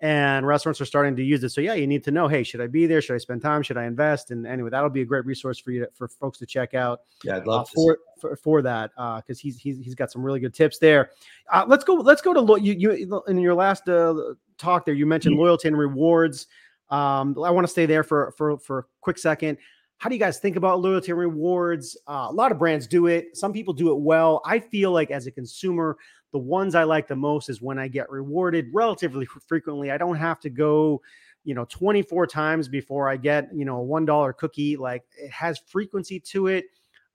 and 0.03 0.45
restaurants 0.45 0.81
are 0.81 0.85
starting 0.85 1.15
to 1.15 1.23
use 1.23 1.45
it. 1.45 1.51
So 1.51 1.61
yeah, 1.61 1.75
you 1.75 1.87
need 1.87 2.03
to 2.05 2.11
know, 2.11 2.27
hey, 2.27 2.43
should 2.43 2.61
I 2.61 2.67
be 2.67 2.87
there? 2.87 3.01
Should 3.01 3.15
I 3.15 3.19
spend 3.19 3.41
time? 3.41 3.63
Should 3.63 3.77
I 3.77 3.85
invest? 3.85 4.33
And 4.33 4.45
anyway, 4.45 4.69
that'll 4.71 4.91
be 4.91 5.03
a 5.03 5.05
great 5.05 5.25
resource 5.25 5.61
for 5.61 5.71
you 5.71 5.83
to, 5.83 5.91
for 5.95 6.09
folks 6.09 6.39
to 6.39 6.47
check 6.47 6.75
out. 6.75 7.03
Yeah, 7.23 7.37
I'd 7.37 7.47
love 7.47 7.69
uh, 7.69 7.71
for, 7.73 7.99
for, 8.21 8.37
for 8.37 8.63
that 8.63 8.91
because 8.91 9.39
uh, 9.39 9.41
he's 9.41 9.59
he's 9.59 9.79
he's 9.79 9.95
got 9.95 10.11
some 10.11 10.23
really 10.23 10.41
good 10.41 10.55
tips 10.55 10.79
there. 10.79 11.13
Uh, 11.53 11.65
let's 11.69 11.85
go. 11.85 11.95
Let's 11.95 12.21
go 12.21 12.35
to 12.35 12.41
lo- 12.41 12.57
you. 12.57 12.75
You 12.75 13.23
in 13.29 13.39
your 13.39 13.55
last 13.55 13.89
uh, 13.89 14.35
talk 14.59 14.85
there, 14.85 14.95
you 14.95 15.07
mentioned 15.07 15.35
mm-hmm. 15.35 15.43
loyalty 15.43 15.69
and 15.69 15.79
rewards. 15.79 16.49
Um, 16.91 17.37
I 17.43 17.51
want 17.51 17.65
to 17.65 17.71
stay 17.71 17.87
there 17.87 18.03
for 18.03 18.35
for 18.37 18.59
for 18.59 18.79
a 18.81 18.85
quick 19.03 19.19
second. 19.19 19.57
How 19.99 20.09
do 20.09 20.17
you 20.17 20.21
guys 20.21 20.41
think 20.41 20.57
about 20.57 20.81
loyalty 20.81 21.13
and 21.13 21.21
rewards? 21.21 21.97
Uh, 22.09 22.27
a 22.29 22.33
lot 22.33 22.51
of 22.51 22.59
brands 22.59 22.89
do 22.89 23.07
it. 23.07 23.37
Some 23.37 23.53
people 23.53 23.73
do 23.73 23.93
it 23.93 24.01
well. 24.01 24.43
I 24.45 24.59
feel 24.59 24.91
like 24.91 25.13
as 25.13 25.29
a 25.29 25.31
consumer, 25.31 25.97
the 26.33 26.39
ones 26.39 26.75
I 26.75 26.85
like 26.85 27.07
the 27.07 27.17
most 27.17 27.49
is 27.49 27.61
when 27.61 27.79
I 27.79 27.89
get 27.89 28.11
rewarded 28.11 28.71
relatively 28.73 29.27
frequently. 29.27 29.91
I 29.91 29.99
don't 29.99 30.17
have 30.17 30.41
to 30.41 30.51
go, 30.51 31.03
you 31.45 31.55
know, 31.55 31.67
24 31.67 32.27
times 32.27 32.69
before 32.69 33.09
I 33.09 33.19
get, 33.19 33.51
you 33.55 33.65
know, 33.65 33.83
a 33.83 33.87
$1 33.87 34.37
cookie. 34.39 34.77
Like 34.77 35.05
it 35.17 35.31
has 35.31 35.61
frequency 35.67 36.19
to 36.21 36.47
it 36.47 36.65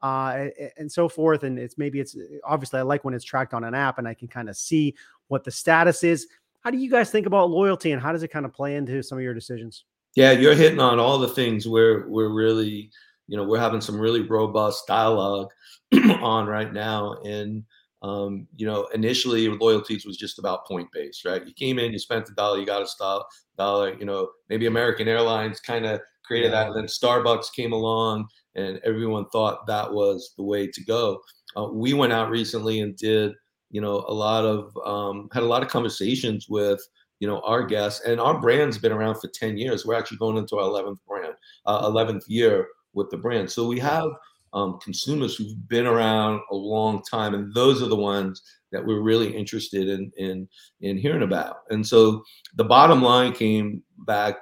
uh, 0.03 0.47
and 0.77 0.91
so 0.91 1.09
forth. 1.09 1.43
And 1.43 1.57
it's 1.57 1.77
maybe 1.79 1.99
it's 1.99 2.15
obviously 2.43 2.79
I 2.79 2.83
like 2.83 3.03
when 3.03 3.15
it's 3.15 3.25
tracked 3.25 3.55
on 3.55 3.63
an 3.63 3.73
app 3.73 3.97
and 3.97 4.07
I 4.07 4.13
can 4.13 4.27
kind 4.27 4.49
of 4.49 4.55
see 4.55 4.95
what 5.29 5.43
the 5.43 5.51
status 5.51 6.03
is. 6.03 6.27
How 6.61 6.69
do 6.69 6.77
you 6.77 6.89
guys 6.89 7.09
think 7.09 7.25
about 7.25 7.49
loyalty 7.49 7.91
and 7.91 8.01
how 8.01 8.11
does 8.11 8.23
it 8.23 8.27
kind 8.27 8.45
of 8.45 8.53
play 8.53 8.75
into 8.75 9.01
some 9.01 9.17
of 9.17 9.23
your 9.23 9.33
decisions? 9.33 9.85
Yeah, 10.15 10.31
you're 10.31 10.55
hitting 10.55 10.79
on 10.79 10.99
all 10.99 11.17
the 11.17 11.27
things 11.27 11.67
where 11.67 12.07
we're 12.07 12.29
really, 12.29 12.91
you 13.27 13.37
know, 13.37 13.43
we're 13.43 13.59
having 13.59 13.81
some 13.81 13.99
really 13.99 14.21
robust 14.21 14.85
dialogue 14.87 15.49
on 15.93 16.47
right 16.47 16.71
now. 16.71 17.21
And 17.23 17.63
um, 18.01 18.47
you 18.55 18.65
know, 18.65 18.87
initially 18.93 19.47
loyalties 19.49 20.05
was 20.05 20.17
just 20.17 20.39
about 20.39 20.67
point 20.67 20.87
based, 20.93 21.25
right? 21.25 21.45
You 21.45 21.53
came 21.53 21.79
in, 21.79 21.91
you 21.91 21.99
spent 21.99 22.29
a 22.29 22.33
dollar, 22.33 22.59
you 22.59 22.65
got 22.65 22.81
a 22.81 22.87
star 22.87 23.25
dollar. 23.57 23.97
You 23.97 24.05
know, 24.05 24.29
maybe 24.49 24.67
American 24.67 25.07
Airlines 25.07 25.59
kind 25.59 25.85
of 25.85 25.99
created 26.23 26.51
yeah. 26.51 26.63
that, 26.63 26.67
and 26.67 26.75
then 26.75 26.85
Starbucks 26.85 27.53
came 27.55 27.73
along, 27.73 28.27
and 28.55 28.79
everyone 28.83 29.27
thought 29.29 29.65
that 29.67 29.91
was 29.91 30.33
the 30.37 30.43
way 30.43 30.67
to 30.67 30.83
go. 30.83 31.21
Uh, 31.55 31.69
we 31.71 31.93
went 31.93 32.13
out 32.13 32.29
recently 32.29 32.81
and 32.81 32.95
did, 32.97 33.33
you 33.71 33.81
know, 33.81 34.05
a 34.07 34.13
lot 34.13 34.45
of 34.45 34.77
um, 34.85 35.27
had 35.33 35.43
a 35.43 35.47
lot 35.47 35.63
of 35.63 35.69
conversations 35.69 36.47
with 36.47 36.79
you 37.19 37.27
know 37.27 37.41
our 37.41 37.63
guests, 37.63 38.05
and 38.05 38.21
our 38.21 38.39
brand's 38.39 38.77
been 38.77 38.91
around 38.91 39.15
for 39.15 39.27
ten 39.29 39.57
years. 39.57 39.85
We're 39.85 39.95
actually 39.95 40.17
going 40.17 40.37
into 40.37 40.57
our 40.57 40.67
eleventh 40.67 40.99
brand, 41.07 41.33
uh, 41.65 41.81
eleventh 41.83 42.23
uh, 42.23 42.29
year 42.29 42.67
with 42.93 43.09
the 43.09 43.17
brand, 43.17 43.49
so 43.49 43.67
we 43.67 43.79
have 43.79 44.09
um, 44.53 44.79
consumers 44.79 45.35
who've 45.35 45.67
been 45.67 45.85
around 45.85 46.41
a 46.51 46.55
long 46.55 47.01
time, 47.03 47.33
and 47.33 47.53
those 47.53 47.81
are 47.81 47.87
the 47.87 47.95
ones 47.95 48.41
that 48.71 48.85
we're 48.85 49.01
really 49.01 49.35
interested 49.35 49.87
in 49.87 50.11
in 50.17 50.47
in 50.81 50.97
hearing 50.97 51.23
about. 51.23 51.57
And 51.69 51.85
so 51.85 52.23
the 52.55 52.63
bottom 52.63 53.01
line 53.01 53.33
came 53.33 53.83
back 53.99 54.37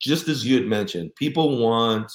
just 0.00 0.28
as 0.28 0.46
you 0.46 0.56
had 0.56 0.66
mentioned. 0.66 1.14
People 1.16 1.58
want 1.58 2.10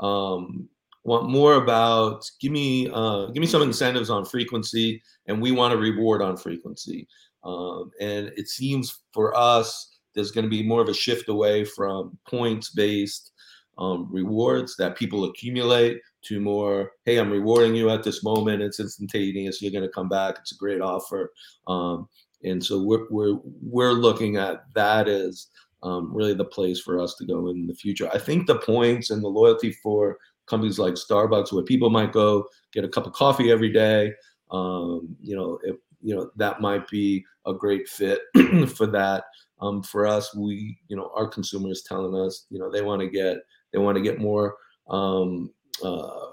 um, 0.00 0.68
want 1.04 1.28
more 1.28 1.54
about 1.54 2.28
give 2.40 2.52
me 2.52 2.88
uh, 2.92 3.26
give 3.26 3.40
me 3.40 3.46
some 3.46 3.62
incentives 3.62 4.10
on 4.10 4.24
frequency, 4.24 5.02
and 5.26 5.40
we 5.40 5.52
want 5.52 5.74
a 5.74 5.76
reward 5.76 6.22
on 6.22 6.36
frequency. 6.36 7.06
Um, 7.44 7.90
and 8.00 8.32
it 8.36 8.48
seems 8.48 9.02
for 9.12 9.36
us 9.36 9.98
there's 10.14 10.30
going 10.30 10.44
to 10.44 10.50
be 10.50 10.62
more 10.62 10.80
of 10.80 10.88
a 10.88 10.94
shift 10.94 11.28
away 11.28 11.64
from 11.64 12.16
points 12.28 12.70
based 12.70 13.32
um, 13.78 14.08
rewards 14.10 14.76
that 14.76 14.96
people 14.96 15.24
accumulate 15.24 16.00
to 16.24 16.40
more, 16.40 16.92
hey, 17.04 17.18
I'm 17.18 17.30
rewarding 17.30 17.74
you 17.74 17.90
at 17.90 18.02
this 18.02 18.22
moment. 18.22 18.62
It's 18.62 18.80
instantaneous. 18.80 19.60
You're 19.60 19.72
going 19.72 19.84
to 19.84 19.90
come 19.90 20.08
back. 20.08 20.36
It's 20.40 20.52
a 20.52 20.56
great 20.56 20.80
offer. 20.80 21.32
Um, 21.66 22.08
and 22.42 22.64
so 22.64 22.82
we're, 22.82 23.06
we're, 23.10 23.38
we're 23.62 23.92
looking 23.92 24.36
at 24.36 24.64
that 24.74 25.08
as 25.08 25.48
um, 25.82 26.14
really 26.14 26.34
the 26.34 26.44
place 26.44 26.80
for 26.80 26.98
us 26.98 27.14
to 27.16 27.26
go 27.26 27.48
in 27.48 27.66
the 27.66 27.74
future. 27.74 28.08
I 28.12 28.18
think 28.18 28.46
the 28.46 28.58
points 28.58 29.10
and 29.10 29.22
the 29.22 29.28
loyalty 29.28 29.72
for 29.72 30.18
companies 30.46 30.78
like 30.78 30.94
Starbucks, 30.94 31.52
where 31.52 31.62
people 31.62 31.90
might 31.90 32.12
go 32.12 32.46
get 32.72 32.84
a 32.84 32.88
cup 32.88 33.06
of 33.06 33.12
coffee 33.12 33.50
every 33.50 33.72
day, 33.72 34.12
um, 34.50 35.16
you 35.20 35.36
know, 35.36 35.58
if, 35.62 35.76
you 36.02 36.14
know, 36.14 36.30
that 36.36 36.60
might 36.60 36.86
be 36.88 37.24
a 37.46 37.54
great 37.54 37.88
fit 37.88 38.20
for 38.76 38.86
that. 38.86 39.24
Um, 39.60 39.82
for 39.82 40.06
us, 40.06 40.34
we, 40.34 40.78
you 40.88 40.96
know, 40.96 41.10
our 41.14 41.26
consumers 41.26 41.82
telling 41.82 42.14
us, 42.14 42.46
you 42.50 42.58
know, 42.58 42.70
they 42.70 42.82
want 42.82 43.00
to 43.00 43.08
get, 43.08 43.38
they 43.72 43.78
want 43.78 43.96
to 43.96 44.02
get 44.02 44.20
more 44.20 44.56
um, 44.88 45.50
uh, 45.82 46.24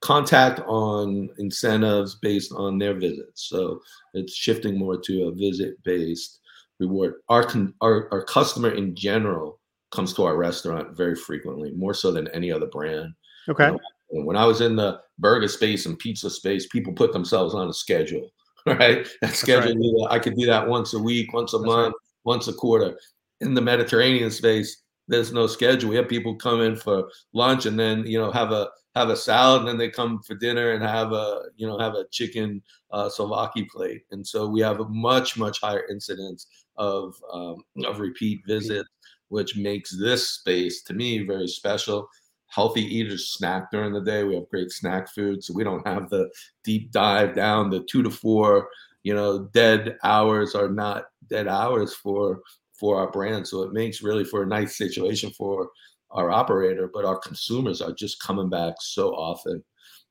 contact 0.00 0.60
on 0.66 1.30
incentives 1.38 2.16
based 2.16 2.52
on 2.52 2.78
their 2.78 2.94
visits. 2.94 3.48
So 3.48 3.80
it's 4.12 4.34
shifting 4.34 4.78
more 4.78 4.98
to 4.98 5.24
a 5.24 5.32
visit 5.32 5.82
based 5.82 6.40
reward. 6.78 7.14
Our, 7.28 7.50
our, 7.80 8.08
our 8.12 8.24
customer 8.24 8.70
in 8.70 8.94
general 8.94 9.60
comes 9.92 10.12
to 10.14 10.24
our 10.24 10.36
restaurant 10.36 10.96
very 10.96 11.14
frequently, 11.14 11.70
more 11.72 11.94
so 11.94 12.10
than 12.10 12.28
any 12.28 12.52
other 12.52 12.66
brand. 12.66 13.14
Okay. 13.48 13.68
You 13.68 14.20
know, 14.20 14.24
when 14.24 14.36
I 14.36 14.44
was 14.44 14.60
in 14.60 14.76
the 14.76 15.00
burger 15.18 15.48
space 15.48 15.86
and 15.86 15.98
pizza 15.98 16.28
space, 16.28 16.66
people 16.66 16.92
put 16.92 17.12
themselves 17.12 17.54
on 17.54 17.68
a 17.68 17.72
schedule, 17.72 18.30
right? 18.66 19.08
That 19.22 19.34
schedule, 19.34 20.06
right. 20.06 20.14
I 20.14 20.18
could 20.18 20.36
do 20.36 20.46
that 20.46 20.66
once 20.66 20.94
a 20.94 20.98
week, 20.98 21.32
once 21.32 21.54
a 21.54 21.58
That's 21.58 21.66
month, 21.66 21.94
right. 21.94 22.24
once 22.24 22.48
a 22.48 22.52
quarter. 22.52 22.98
In 23.40 23.54
the 23.54 23.60
Mediterranean 23.60 24.30
space, 24.30 24.83
there's 25.08 25.32
no 25.32 25.46
schedule. 25.46 25.90
We 25.90 25.96
have 25.96 26.08
people 26.08 26.34
come 26.36 26.60
in 26.60 26.76
for 26.76 27.08
lunch 27.32 27.66
and 27.66 27.78
then 27.78 28.06
you 28.06 28.18
know 28.18 28.30
have 28.30 28.52
a 28.52 28.68
have 28.94 29.10
a 29.10 29.16
salad 29.16 29.60
and 29.60 29.68
then 29.68 29.78
they 29.78 29.90
come 29.90 30.20
for 30.22 30.34
dinner 30.34 30.72
and 30.72 30.82
have 30.82 31.12
a 31.12 31.42
you 31.56 31.66
know 31.66 31.78
have 31.78 31.94
a 31.94 32.06
chicken 32.10 32.62
uh, 32.90 33.08
souvlaki 33.08 33.68
plate. 33.68 34.02
And 34.10 34.26
so 34.26 34.48
we 34.48 34.60
have 34.60 34.80
a 34.80 34.88
much 34.88 35.36
much 35.36 35.60
higher 35.60 35.86
incidence 35.90 36.46
of 36.76 37.14
um, 37.32 37.56
of 37.84 38.00
repeat 38.00 38.42
visits, 38.46 38.88
which 39.28 39.56
makes 39.56 39.96
this 39.98 40.28
space 40.28 40.82
to 40.84 40.94
me 40.94 41.26
very 41.26 41.48
special. 41.48 42.08
Healthy 42.46 42.82
eaters 42.82 43.30
snack 43.30 43.70
during 43.72 43.92
the 43.92 44.00
day. 44.00 44.22
We 44.22 44.36
have 44.36 44.48
great 44.48 44.70
snack 44.70 45.12
food, 45.12 45.42
so 45.42 45.52
we 45.54 45.64
don't 45.64 45.86
have 45.86 46.08
the 46.08 46.30
deep 46.62 46.92
dive 46.92 47.34
down 47.34 47.68
the 47.68 47.84
two 47.90 48.02
to 48.04 48.10
four. 48.10 48.68
You 49.02 49.14
know, 49.14 49.48
dead 49.52 49.98
hours 50.04 50.54
are 50.54 50.68
not 50.68 51.06
dead 51.28 51.48
hours 51.48 51.94
for 51.94 52.40
for 52.78 52.96
our 52.98 53.10
brand. 53.10 53.46
So 53.46 53.62
it 53.62 53.72
makes 53.72 54.02
really 54.02 54.24
for 54.24 54.42
a 54.42 54.46
nice 54.46 54.76
situation 54.76 55.30
for 55.30 55.70
our 56.10 56.30
operator, 56.30 56.90
but 56.92 57.04
our 57.04 57.18
consumers 57.18 57.80
are 57.80 57.92
just 57.92 58.20
coming 58.20 58.48
back 58.48 58.74
so 58.80 59.10
often, 59.10 59.62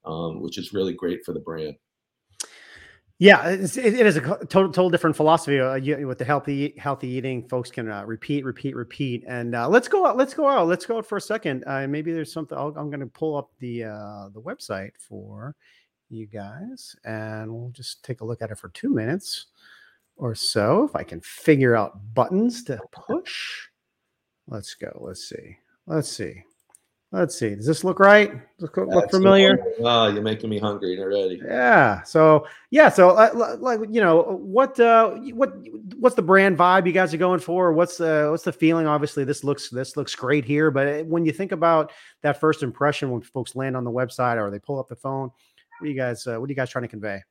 um, 0.05 0.41
which 0.41 0.57
is 0.57 0.73
really 0.73 0.93
great 0.93 1.23
for 1.25 1.33
the 1.33 1.39
brand. 1.39 1.75
Yeah, 3.19 3.47
it, 3.47 3.77
is 3.77 4.17
a 4.17 4.21
total, 4.21 4.47
total 4.47 4.89
different 4.89 5.15
philosophy 5.15 5.59
uh, 5.59 5.79
with 6.05 6.17
the 6.17 6.25
healthy 6.25 6.73
healthy 6.77 7.07
eating. 7.07 7.47
Folks 7.47 7.71
can 7.71 7.89
uh, 7.89 8.03
repeat, 8.05 8.43
repeat, 8.43 8.75
repeat, 8.75 9.23
and 9.27 9.55
uh, 9.55 9.69
let's 9.69 9.87
go 9.87 10.05
out. 10.05 10.17
Let's 10.17 10.33
go 10.33 10.49
out. 10.49 10.67
Let's 10.67 10.85
go 10.85 10.97
out 10.97 11.05
for 11.05 11.17
a 11.17 11.21
second. 11.21 11.63
Uh, 11.65 11.87
maybe 11.87 12.11
there's 12.11 12.33
something. 12.33 12.57
i 12.57 12.65
am 12.65 12.73
going 12.73 12.99
to 12.99 13.05
pull 13.05 13.37
up 13.37 13.51
the 13.59 13.85
uh, 13.85 14.29
the 14.33 14.41
website 14.41 14.91
for 14.97 15.55
you 16.09 16.25
guys, 16.25 16.97
and 17.05 17.53
we'll 17.53 17.69
just 17.69 18.03
take 18.03 18.21
a 18.21 18.25
look 18.25 18.41
at 18.41 18.51
it 18.51 18.57
for 18.57 18.69
two 18.69 18.89
minutes 18.89 19.45
or 20.17 20.35
so. 20.35 20.85
If 20.85 20.95
I 20.95 21.03
can 21.03 21.21
figure 21.21 21.75
out 21.75 21.99
buttons 22.13 22.63
to 22.65 22.79
push. 22.91 23.67
Let's 24.47 24.73
go. 24.75 24.91
Let's 25.01 25.27
see. 25.27 25.57
Let's 25.87 26.09
see. 26.09 26.43
Let's 27.13 27.37
see. 27.37 27.53
Does 27.53 27.67
this 27.67 27.83
look 27.83 27.99
right? 27.99 28.31
Does 28.57 28.71
look, 28.75 28.87
look 28.87 29.11
familiar? 29.11 29.63
Oh, 29.81 30.07
you're 30.07 30.23
making 30.23 30.49
me 30.49 30.57
hungry 30.57 30.99
already. 30.99 31.39
Yeah. 31.45 32.01
So 32.01 32.47
yeah. 32.71 32.89
So 32.89 33.11
uh, 33.11 33.57
like 33.59 33.81
you 33.91 34.01
know 34.01 34.39
what 34.41 34.79
uh 34.79 35.11
what 35.11 35.53
what's 35.99 36.15
the 36.15 36.23
brand 36.23 36.57
vibe 36.57 36.87
you 36.87 36.91
guys 36.91 37.13
are 37.13 37.17
going 37.17 37.39
for? 37.39 37.71
What's 37.71 37.97
the 37.97 38.29
what's 38.31 38.43
the 38.43 38.51
feeling? 38.51 38.87
Obviously, 38.87 39.25
this 39.25 39.43
looks 39.43 39.69
this 39.69 39.95
looks 39.95 40.15
great 40.15 40.43
here. 40.43 40.71
But 40.71 40.87
uh, 40.87 41.03
when 41.03 41.23
you 41.23 41.31
think 41.31 41.51
about 41.51 41.91
that 42.23 42.39
first 42.39 42.63
impression 42.63 43.11
when 43.11 43.21
folks 43.21 43.55
land 43.55 43.77
on 43.77 43.83
the 43.83 43.91
website 43.91 44.37
or 44.37 44.49
they 44.49 44.57
pull 44.57 44.79
up 44.79 44.87
the 44.87 44.95
phone, 44.95 45.29
what 45.79 45.87
you 45.87 45.95
guys 45.95 46.25
uh, 46.25 46.39
what 46.39 46.47
are 46.47 46.51
you 46.51 46.55
guys 46.55 46.71
trying 46.71 46.83
to 46.83 46.87
convey? 46.87 47.21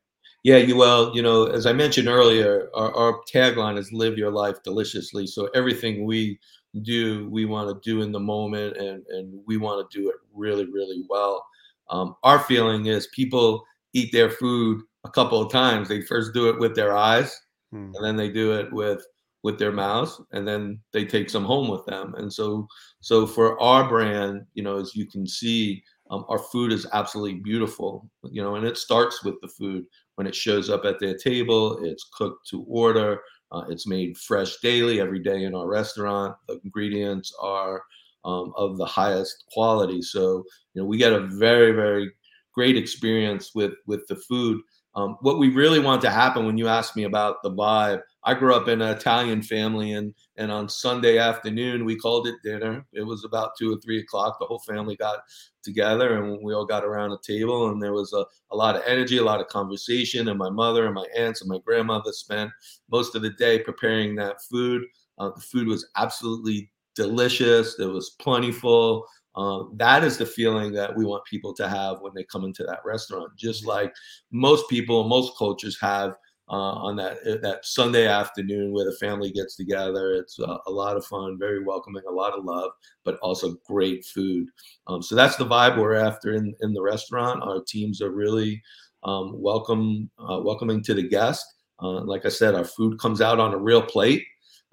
Yeah, 0.42 0.56
you 0.56 0.76
well, 0.76 1.14
you 1.14 1.22
know, 1.22 1.46
as 1.46 1.66
I 1.66 1.72
mentioned 1.72 2.08
earlier, 2.08 2.68
our, 2.74 2.92
our 2.96 3.20
tagline 3.32 3.78
is 3.78 3.92
"Live 3.92 4.18
your 4.18 4.30
life 4.32 4.56
deliciously." 4.64 5.26
So 5.26 5.48
everything 5.54 6.04
we 6.04 6.38
do, 6.82 7.28
we 7.30 7.44
want 7.44 7.68
to 7.68 7.88
do 7.88 8.02
in 8.02 8.10
the 8.10 8.18
moment, 8.20 8.76
and 8.76 9.04
and 9.08 9.40
we 9.46 9.56
want 9.56 9.88
to 9.88 10.00
do 10.00 10.08
it 10.10 10.16
really, 10.34 10.64
really 10.66 11.04
well. 11.08 11.46
Um, 11.90 12.16
our 12.24 12.40
feeling 12.40 12.86
is 12.86 13.06
people 13.14 13.62
eat 13.92 14.10
their 14.12 14.30
food 14.30 14.80
a 15.04 15.10
couple 15.10 15.40
of 15.40 15.52
times. 15.52 15.88
They 15.88 16.00
first 16.02 16.32
do 16.34 16.48
it 16.48 16.58
with 16.58 16.74
their 16.74 16.96
eyes, 16.96 17.38
hmm. 17.70 17.92
and 17.94 18.04
then 18.04 18.16
they 18.16 18.28
do 18.28 18.52
it 18.58 18.72
with 18.72 19.04
with 19.44 19.58
their 19.58 19.72
mouths, 19.72 20.20
and 20.32 20.46
then 20.46 20.80
they 20.92 21.04
take 21.04 21.30
some 21.30 21.44
home 21.44 21.68
with 21.68 21.84
them. 21.86 22.14
And 22.16 22.32
so, 22.32 22.66
so 23.00 23.26
for 23.26 23.60
our 23.60 23.88
brand, 23.88 24.42
you 24.54 24.62
know, 24.62 24.78
as 24.78 24.94
you 24.94 25.06
can 25.06 25.26
see, 25.26 25.82
um, 26.10 26.24
our 26.28 26.38
food 26.38 26.72
is 26.72 26.86
absolutely 26.92 27.40
beautiful. 27.40 28.08
You 28.30 28.42
know, 28.42 28.54
and 28.56 28.66
it 28.66 28.76
starts 28.76 29.24
with 29.24 29.34
the 29.40 29.48
food 29.48 29.84
when 30.16 30.26
it 30.26 30.34
shows 30.34 30.70
up 30.70 30.84
at 30.84 30.98
their 31.00 31.16
table. 31.16 31.78
It's 31.84 32.08
cooked 32.16 32.48
to 32.50 32.64
order. 32.68 33.20
Uh, 33.50 33.64
it's 33.68 33.86
made 33.86 34.16
fresh 34.16 34.56
daily, 34.58 35.00
every 35.00 35.18
day 35.18 35.44
in 35.44 35.54
our 35.54 35.68
restaurant. 35.68 36.34
The 36.48 36.60
ingredients 36.64 37.34
are 37.40 37.82
um, 38.24 38.52
of 38.56 38.78
the 38.78 38.86
highest 38.86 39.44
quality. 39.52 40.00
So, 40.00 40.44
you 40.74 40.82
know, 40.82 40.86
we 40.86 40.96
get 40.96 41.12
a 41.12 41.26
very, 41.26 41.72
very 41.72 42.10
great 42.54 42.76
experience 42.76 43.50
with 43.54 43.72
with 43.86 44.06
the 44.08 44.16
food. 44.16 44.60
Um, 44.94 45.16
what 45.20 45.38
we 45.38 45.48
really 45.48 45.80
want 45.80 46.02
to 46.02 46.10
happen 46.10 46.44
when 46.46 46.58
you 46.58 46.68
ask 46.68 46.96
me 46.96 47.04
about 47.04 47.42
the 47.42 47.50
vibe, 47.50 48.02
I 48.24 48.34
grew 48.34 48.54
up 48.54 48.68
in 48.68 48.80
an 48.80 48.96
Italian 48.96 49.42
family, 49.42 49.92
and 49.92 50.14
and 50.36 50.50
on 50.50 50.68
Sunday 50.68 51.18
afternoon 51.18 51.84
we 51.84 51.96
called 51.96 52.26
it 52.26 52.36
dinner. 52.42 52.86
It 52.92 53.02
was 53.02 53.24
about 53.24 53.52
two 53.58 53.72
or 53.72 53.80
three 53.80 54.00
o'clock. 54.00 54.38
The 54.38 54.46
whole 54.46 54.60
family 54.60 54.96
got 54.96 55.20
together, 55.62 56.22
and 56.22 56.42
we 56.42 56.54
all 56.54 56.66
got 56.66 56.84
around 56.84 57.12
a 57.12 57.18
table, 57.22 57.70
and 57.70 57.82
there 57.82 57.92
was 57.92 58.12
a, 58.12 58.24
a 58.50 58.56
lot 58.56 58.76
of 58.76 58.82
energy, 58.86 59.18
a 59.18 59.24
lot 59.24 59.40
of 59.40 59.48
conversation. 59.48 60.28
And 60.28 60.38
my 60.38 60.50
mother 60.50 60.86
and 60.86 60.94
my 60.94 61.06
aunts 61.16 61.40
and 61.40 61.50
my 61.50 61.58
grandmother 61.64 62.12
spent 62.12 62.50
most 62.90 63.14
of 63.14 63.22
the 63.22 63.30
day 63.30 63.58
preparing 63.58 64.14
that 64.16 64.42
food. 64.42 64.82
Uh, 65.18 65.30
the 65.34 65.40
food 65.40 65.66
was 65.66 65.86
absolutely 65.96 66.70
delicious. 66.94 67.78
It 67.78 67.86
was 67.86 68.10
plentiful. 68.20 69.06
Uh, 69.34 69.64
that 69.76 70.04
is 70.04 70.18
the 70.18 70.26
feeling 70.26 70.72
that 70.72 70.94
we 70.94 71.06
want 71.06 71.24
people 71.24 71.54
to 71.54 71.68
have 71.68 72.00
when 72.00 72.12
they 72.14 72.24
come 72.24 72.44
into 72.44 72.64
that 72.64 72.80
restaurant. 72.84 73.30
Just 73.36 73.64
like 73.64 73.92
most 74.30 74.68
people, 74.68 75.08
most 75.08 75.36
cultures 75.38 75.78
have 75.80 76.16
uh, 76.48 76.74
on 76.74 76.96
that 76.96 77.18
uh, 77.26 77.36
that 77.42 77.64
Sunday 77.64 78.06
afternoon 78.06 78.72
where 78.72 78.84
the 78.84 78.96
family 78.96 79.30
gets 79.30 79.56
together. 79.56 80.12
It's 80.14 80.38
uh, 80.38 80.58
a 80.66 80.70
lot 80.70 80.96
of 80.96 81.04
fun, 81.06 81.38
very 81.38 81.64
welcoming, 81.64 82.02
a 82.08 82.12
lot 82.12 82.36
of 82.36 82.44
love, 82.44 82.70
but 83.04 83.18
also 83.20 83.56
great 83.66 84.04
food. 84.04 84.48
Um, 84.86 85.02
so 85.02 85.14
that's 85.14 85.36
the 85.36 85.46
vibe 85.46 85.78
we're 85.78 85.94
after 85.94 86.34
in 86.34 86.54
in 86.60 86.72
the 86.74 86.82
restaurant. 86.82 87.42
Our 87.42 87.62
teams 87.66 88.02
are 88.02 88.10
really 88.10 88.62
um, 89.04 89.40
welcome, 89.40 90.10
uh, 90.18 90.40
welcoming 90.42 90.82
to 90.84 90.94
the 90.94 91.08
guest. 91.08 91.44
Uh, 91.80 92.02
like 92.04 92.24
I 92.24 92.28
said, 92.28 92.54
our 92.54 92.64
food 92.64 92.98
comes 93.00 93.20
out 93.20 93.40
on 93.40 93.54
a 93.54 93.58
real 93.58 93.82
plate. 93.82 94.24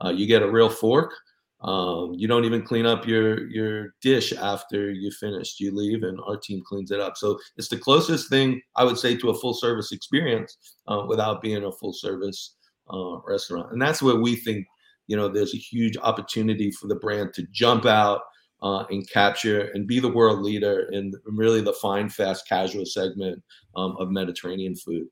Uh, 0.04 0.10
you 0.10 0.28
get 0.28 0.44
a 0.44 0.52
real 0.52 0.70
fork. 0.70 1.14
Um, 1.62 2.14
you 2.14 2.28
don't 2.28 2.46
even 2.46 2.62
clean 2.62 2.86
up 2.86 3.06
your 3.06 3.48
your 3.50 3.96
dish 4.02 4.32
after 4.34 4.92
you 4.92 5.12
finished. 5.12 5.60
You 5.60 5.76
leave, 5.76 6.04
and 6.04 6.20
our 6.26 6.38
team 6.38 6.62
cleans 6.66 6.92
it 6.92 7.02
up. 7.02 7.18
So 7.18 7.38
it's 7.58 7.68
the 7.68 7.78
closest 7.78 8.30
thing 8.30 8.62
I 8.76 8.86
would 8.86 8.98
say 8.98 9.18
to 9.18 9.30
a 9.30 9.40
full 9.40 9.54
service 9.54 9.92
experience 9.92 10.58
uh, 10.88 11.04
without 11.08 11.42
being 11.42 11.66
a 11.66 11.72
full 11.72 11.94
service 11.94 12.56
uh, 12.92 13.18
restaurant. 13.28 13.74
And 13.74 13.82
that's 13.82 14.02
where 14.02 14.16
we 14.16 14.38
think 14.38 14.66
you 15.08 15.18
know 15.18 15.28
there's 15.28 15.54
a 15.54 15.58
huge 15.58 15.98
opportunity 15.98 16.72
for 16.72 16.88
the 16.88 16.96
brand 16.96 17.34
to 17.34 17.46
jump 17.52 17.86
out 17.86 18.22
uh, 18.62 18.86
and 18.90 19.10
capture 19.10 19.70
and 19.74 19.88
be 19.88 20.00
the 20.00 20.12
world 20.12 20.42
leader 20.42 20.90
in 20.92 21.14
really 21.26 21.62
the 21.62 21.74
fine, 21.74 22.10
fast, 22.10 22.48
casual 22.48 22.86
segment 22.86 23.42
um, 23.76 23.96
of 24.00 24.12
Mediterranean 24.12 24.76
food. 24.76 25.08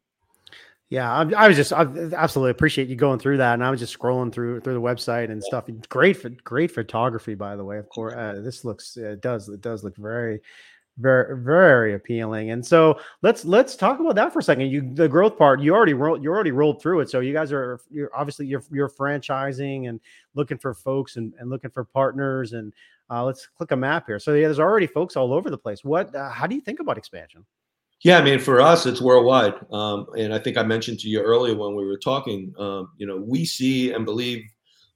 Yeah, 0.90 1.12
I, 1.12 1.30
I, 1.34 1.48
was 1.50 1.58
just 1.58 1.74
I 1.74 1.82
absolutely 2.16 2.52
appreciate 2.52 2.88
you 2.88 2.96
going 2.96 3.20
through 3.20 3.38
that, 3.38 3.56
and 3.56 3.64
I 3.64 3.70
was 3.70 3.82
just 3.82 3.98
scrolling 3.98 4.32
through 4.32 4.62
through 4.62 4.74
the 4.74 4.82
website 4.82 5.30
and 5.30 5.44
stuff. 5.44 5.70
Great, 5.90 6.44
great 6.46 6.72
photography, 6.72 7.36
by 7.36 7.58
the 7.58 7.64
way. 7.66 7.78
Of 7.78 7.90
course, 7.90 8.14
uh, 8.14 8.40
this 8.42 8.64
looks 8.64 8.96
it 8.96 9.20
does 9.20 9.50
it 9.50 9.60
does 9.60 9.84
look 9.84 9.98
very, 9.98 10.40
very 10.98 11.44
very 11.44 11.94
appealing. 11.94 12.52
And 12.52 12.66
so 12.66 13.02
let's 13.22 13.44
let's 13.44 13.76
talk 13.76 14.00
about 14.00 14.16
that 14.16 14.32
for 14.32 14.40
a 14.40 14.44
second. 14.44 14.70
You 14.72 14.94
the 14.94 15.10
growth 15.10 15.38
part 15.38 15.60
you 15.60 15.76
already 15.76 15.94
rolled 15.94 16.24
you 16.24 16.30
already 16.30 16.52
rolled 16.52 16.82
through 16.82 17.02
it. 17.02 17.10
So 17.10 17.20
you 17.20 17.34
guys 17.34 17.52
are 17.52 17.82
you're 17.90 18.10
obviously 18.16 18.46
you're 18.48 18.64
you're 18.72 18.90
franchising 18.90 19.90
and 19.90 20.00
looking 20.36 20.58
for 20.58 20.74
folks 20.74 21.18
and, 21.18 21.34
and 21.38 21.50
looking 21.50 21.72
for 21.72 21.84
partners 21.84 22.54
and 22.54 22.72
uh, 23.10 23.26
let's 23.26 23.46
click 23.46 23.72
a 23.72 23.76
map 23.76 24.06
here. 24.08 24.20
So 24.20 24.34
yeah, 24.36 24.48
there's 24.48 24.60
already 24.60 24.88
folks 24.88 25.18
all 25.18 25.34
over 25.34 25.50
the 25.50 25.58
place. 25.58 25.84
What 25.84 26.16
uh, 26.16 26.30
how 26.30 26.48
do 26.48 26.56
you 26.56 26.62
think 26.62 26.80
about 26.80 26.98
expansion? 26.98 27.46
Yeah, 28.04 28.20
I 28.20 28.24
mean, 28.24 28.40
for 28.40 28.62
us, 28.62 28.86
it's 28.86 29.02
worldwide. 29.02 29.56
Um, 29.72 30.06
and 30.18 30.34
I 30.34 30.40
think 30.40 30.58
I 30.58 30.64
mentioned 30.64 31.00
to 31.00 31.10
you 31.10 31.20
earlier 31.22 31.56
when 31.56 31.76
we 31.76 31.86
were 31.86 31.98
talking, 31.98 32.54
um, 32.60 32.92
you 32.98 33.08
know, 33.08 33.18
we 33.18 33.44
see 33.44 33.92
and 33.92 34.06
believe 34.06 34.44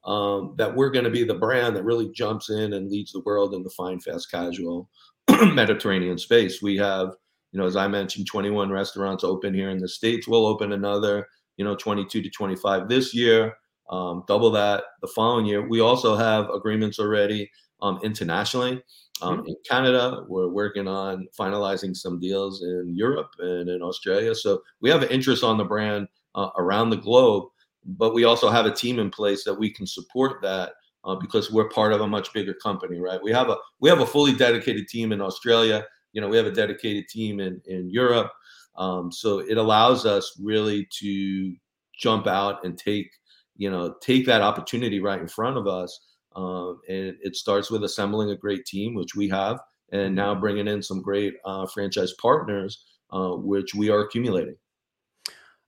um, 0.05 0.53
that 0.57 0.75
we're 0.75 0.91
going 0.91 1.05
to 1.05 1.11
be 1.11 1.23
the 1.23 1.33
brand 1.33 1.75
that 1.75 1.83
really 1.83 2.09
jumps 2.11 2.49
in 2.49 2.73
and 2.73 2.89
leads 2.89 3.11
the 3.11 3.21
world 3.21 3.53
in 3.53 3.63
the 3.63 3.69
fine, 3.71 3.99
fast, 3.99 4.29
casual 4.29 4.87
Mediterranean 5.29 6.17
space. 6.17 6.61
We 6.61 6.77
have, 6.77 7.09
you 7.51 7.59
know, 7.59 7.65
as 7.65 7.75
I 7.75 7.87
mentioned, 7.87 8.27
21 8.27 8.71
restaurants 8.71 9.23
open 9.23 9.53
here 9.53 9.69
in 9.69 9.79
the 9.79 9.87
States. 9.87 10.27
We'll 10.27 10.45
open 10.45 10.71
another, 10.71 11.27
you 11.57 11.65
know, 11.65 11.75
22 11.75 12.21
to 12.21 12.29
25 12.29 12.87
this 12.87 13.15
year, 13.15 13.55
um, 13.89 14.23
double 14.27 14.51
that 14.51 14.83
the 15.01 15.07
following 15.07 15.45
year. 15.47 15.67
We 15.67 15.81
also 15.81 16.15
have 16.15 16.49
agreements 16.51 16.99
already 16.99 17.49
um, 17.81 17.99
internationally. 18.03 18.81
Um, 19.21 19.39
mm-hmm. 19.39 19.47
in 19.49 19.55
Canada, 19.67 20.23
we're 20.27 20.47
working 20.47 20.87
on 20.87 21.27
finalizing 21.37 21.95
some 21.95 22.19
deals 22.19 22.63
in 22.63 22.93
Europe 22.95 23.29
and 23.39 23.69
in 23.69 23.81
Australia. 23.81 24.33
So 24.33 24.61
we 24.81 24.89
have 24.89 25.03
an 25.03 25.09
interest 25.09 25.43
on 25.43 25.57
the 25.57 25.63
brand 25.63 26.07
uh, 26.33 26.49
around 26.57 26.89
the 26.89 26.97
globe, 26.97 27.49
but 27.85 28.13
we 28.13 28.23
also 28.23 28.49
have 28.49 28.65
a 28.65 28.73
team 28.73 28.99
in 28.99 29.09
place 29.11 29.43
that 29.43 29.53
we 29.53 29.71
can 29.71 29.85
support 29.85 30.41
that 30.41 30.73
uh, 31.03 31.15
because 31.15 31.51
we're 31.51 31.69
part 31.69 31.93
of 31.93 32.01
a 32.01 32.07
much 32.07 32.33
bigger 32.33 32.53
company, 32.53 32.99
right? 32.99 33.21
We 33.21 33.31
have 33.31 33.49
a 33.49 33.57
we 33.79 33.89
have 33.89 34.01
a 34.01 34.05
fully 34.05 34.33
dedicated 34.33 34.87
team 34.87 35.11
in 35.11 35.21
Australia. 35.21 35.85
You 36.13 36.21
know, 36.21 36.27
we 36.27 36.37
have 36.37 36.45
a 36.45 36.51
dedicated 36.51 37.07
team 37.07 37.39
in 37.39 37.61
in 37.65 37.89
Europe. 37.89 38.31
Um, 38.77 39.11
so 39.11 39.39
it 39.39 39.57
allows 39.57 40.05
us 40.05 40.39
really 40.41 40.87
to 40.99 41.55
jump 41.97 42.27
out 42.27 42.63
and 42.63 42.77
take 42.77 43.11
you 43.57 43.69
know 43.69 43.95
take 44.01 44.25
that 44.25 44.41
opportunity 44.41 44.99
right 44.99 45.19
in 45.19 45.27
front 45.27 45.57
of 45.57 45.67
us 45.67 45.99
um, 46.35 46.79
and 46.87 47.15
it 47.21 47.35
starts 47.35 47.69
with 47.69 47.83
assembling 47.83 48.31
a 48.31 48.35
great 48.35 48.65
team, 48.65 48.93
which 48.93 49.15
we 49.15 49.27
have, 49.29 49.59
and 49.91 50.15
now 50.15 50.31
mm-hmm. 50.31 50.41
bringing 50.41 50.67
in 50.67 50.81
some 50.81 51.01
great 51.01 51.35
uh, 51.45 51.65
franchise 51.67 52.13
partners, 52.13 52.85
uh, 53.11 53.31
which 53.31 53.75
we 53.75 53.89
are 53.89 54.01
accumulating. 54.01 54.55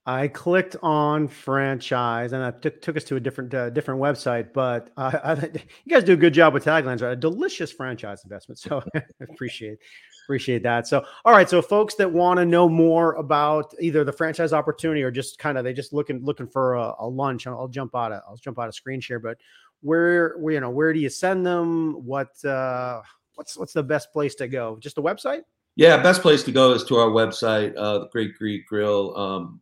I 0.06 0.28
clicked 0.28 0.76
on 0.82 1.28
franchise, 1.28 2.32
and 2.32 2.42
that 2.42 2.60
took, 2.60 2.82
took 2.82 2.96
us 2.96 3.04
to 3.04 3.16
a 3.16 3.20
different 3.20 3.54
uh, 3.54 3.70
different 3.70 4.00
website. 4.00 4.52
But 4.52 4.90
uh, 4.98 5.18
I, 5.24 5.50
you 5.84 5.90
guys 5.90 6.04
do 6.04 6.12
a 6.12 6.16
good 6.16 6.34
job 6.34 6.52
with 6.52 6.64
taglines, 6.64 7.00
right? 7.00 7.12
A 7.12 7.16
delicious 7.16 7.72
franchise 7.72 8.22
investment. 8.24 8.58
So 8.58 8.82
appreciate 9.20 9.78
appreciate 10.26 10.62
that. 10.62 10.86
So 10.86 11.04
all 11.24 11.32
right, 11.32 11.48
so 11.48 11.62
folks 11.62 11.94
that 11.94 12.12
want 12.12 12.38
to 12.38 12.44
know 12.44 12.68
more 12.68 13.14
about 13.14 13.72
either 13.80 14.04
the 14.04 14.12
franchise 14.12 14.52
opportunity 14.52 15.02
or 15.02 15.10
just 15.10 15.38
kind 15.38 15.56
of 15.56 15.64
they 15.64 15.72
just 15.72 15.94
looking 15.94 16.22
looking 16.22 16.48
for 16.48 16.74
a, 16.74 16.94
a 16.98 17.08
lunch. 17.08 17.46
I'll 17.46 17.68
jump 17.68 17.94
out 17.94 18.12
of 18.12 18.20
I'll 18.28 18.36
jump 18.36 18.58
out 18.58 18.68
of 18.68 18.74
screen 18.74 19.00
share, 19.00 19.20
but 19.20 19.38
where, 19.84 20.36
where 20.38 20.54
you 20.54 20.60
know 20.60 20.70
where 20.70 20.92
do 20.92 20.98
you 20.98 21.10
send 21.10 21.44
them? 21.44 22.04
What 22.04 22.42
uh, 22.44 23.02
what's 23.34 23.56
what's 23.56 23.74
the 23.74 23.82
best 23.82 24.12
place 24.12 24.34
to 24.36 24.48
go? 24.48 24.78
Just 24.80 24.96
the 24.96 25.02
website? 25.02 25.42
Yeah, 25.76 26.02
best 26.02 26.22
place 26.22 26.42
to 26.44 26.52
go 26.52 26.72
is 26.72 26.84
to 26.84 26.96
our 26.96 27.08
website, 27.08 27.74
uh, 27.76 27.98
the 27.98 28.08
Great 28.08 28.36
Greek 28.36 28.66
Grill 28.66 29.16
um. 29.16 29.60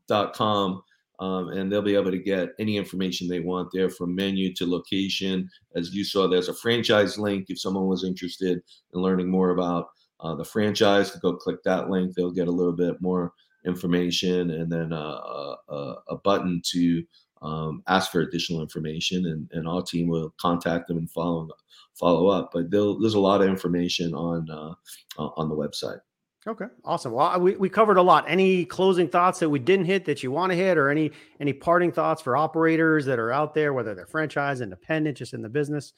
Um, 1.21 1.51
and 1.51 1.71
they'll 1.71 1.83
be 1.83 1.95
able 1.95 2.11
to 2.11 2.19
get 2.19 2.49
any 2.59 2.77
information 2.77 3.29
they 3.29 3.39
want 3.39 3.69
there 3.73 3.89
from 3.89 4.13
menu 4.13 4.53
to 4.55 4.69
location. 4.69 5.49
As 5.77 5.95
you 5.95 6.05
saw, 6.05 6.27
there's 6.27 6.49
a 6.49 6.55
franchise 6.55 7.17
link 7.17 7.47
if 7.49 7.61
someone 7.61 7.87
was 7.87 8.03
interested 8.03 8.61
in 8.93 9.01
learning 9.01 9.31
more 9.31 9.51
about 9.51 9.91
uh, 10.19 10.35
the 10.35 10.45
franchise. 10.45 11.15
Go 11.17 11.37
click 11.37 11.63
that 11.63 11.91
link, 11.91 12.15
they'll 12.15 12.33
get 12.33 12.49
a 12.49 12.53
little 12.53 12.73
bit 12.73 13.01
more 13.01 13.33
information, 13.65 14.51
and 14.51 14.73
then 14.73 14.93
uh, 14.93 15.55
a, 15.69 15.95
a 16.09 16.17
button 16.17 16.61
to 16.73 17.05
um, 17.43 17.83
ask 17.89 18.11
for 18.11 18.21
additional 18.21 18.63
information, 18.63 19.27
and, 19.27 19.49
and 19.53 19.69
our 19.69 19.83
team 19.83 20.09
will 20.09 20.33
contact 20.41 20.89
them 20.89 20.99
and 20.99 21.11
follow 21.11 21.49
follow 21.95 22.29
up. 22.29 22.51
But 22.53 22.71
there's 22.71 23.15
a 23.15 23.21
lot 23.21 23.43
of 23.43 23.49
information 23.49 24.15
on 24.15 24.49
uh, 24.51 24.75
on 25.19 25.49
the 25.49 25.57
website. 25.57 25.99
Okay, 26.45 26.65
awesome. 26.85 27.13
Well, 27.13 27.39
we, 27.39 27.55
we 27.55 27.69
covered 27.69 27.99
a 27.99 28.03
lot. 28.03 28.25
Any 28.27 28.65
closing 28.65 29.09
thoughts 29.09 29.39
that 29.39 29.49
we 29.49 29.61
didn't 29.61 29.85
hit 29.85 30.05
that 30.07 30.25
you 30.25 30.33
want 30.33 30.51
to 30.51 30.57
hit, 30.57 30.77
or 30.77 30.89
any 30.89 31.13
any 31.41 31.53
parting 31.53 31.93
thoughts 31.93 32.23
for 32.23 32.37
operators 32.37 33.05
that 33.07 33.19
are 33.19 33.33
out 33.33 33.55
there, 33.55 33.73
whether 33.73 33.95
they're 33.95 34.07
franchise, 34.07 34.61
independent, 34.61 35.19
just 35.19 35.35
in 35.35 35.43
the 35.43 35.49
business? 35.49 35.93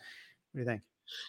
What 0.52 0.58
do 0.58 0.62
you 0.62 0.66
think? 0.66 0.82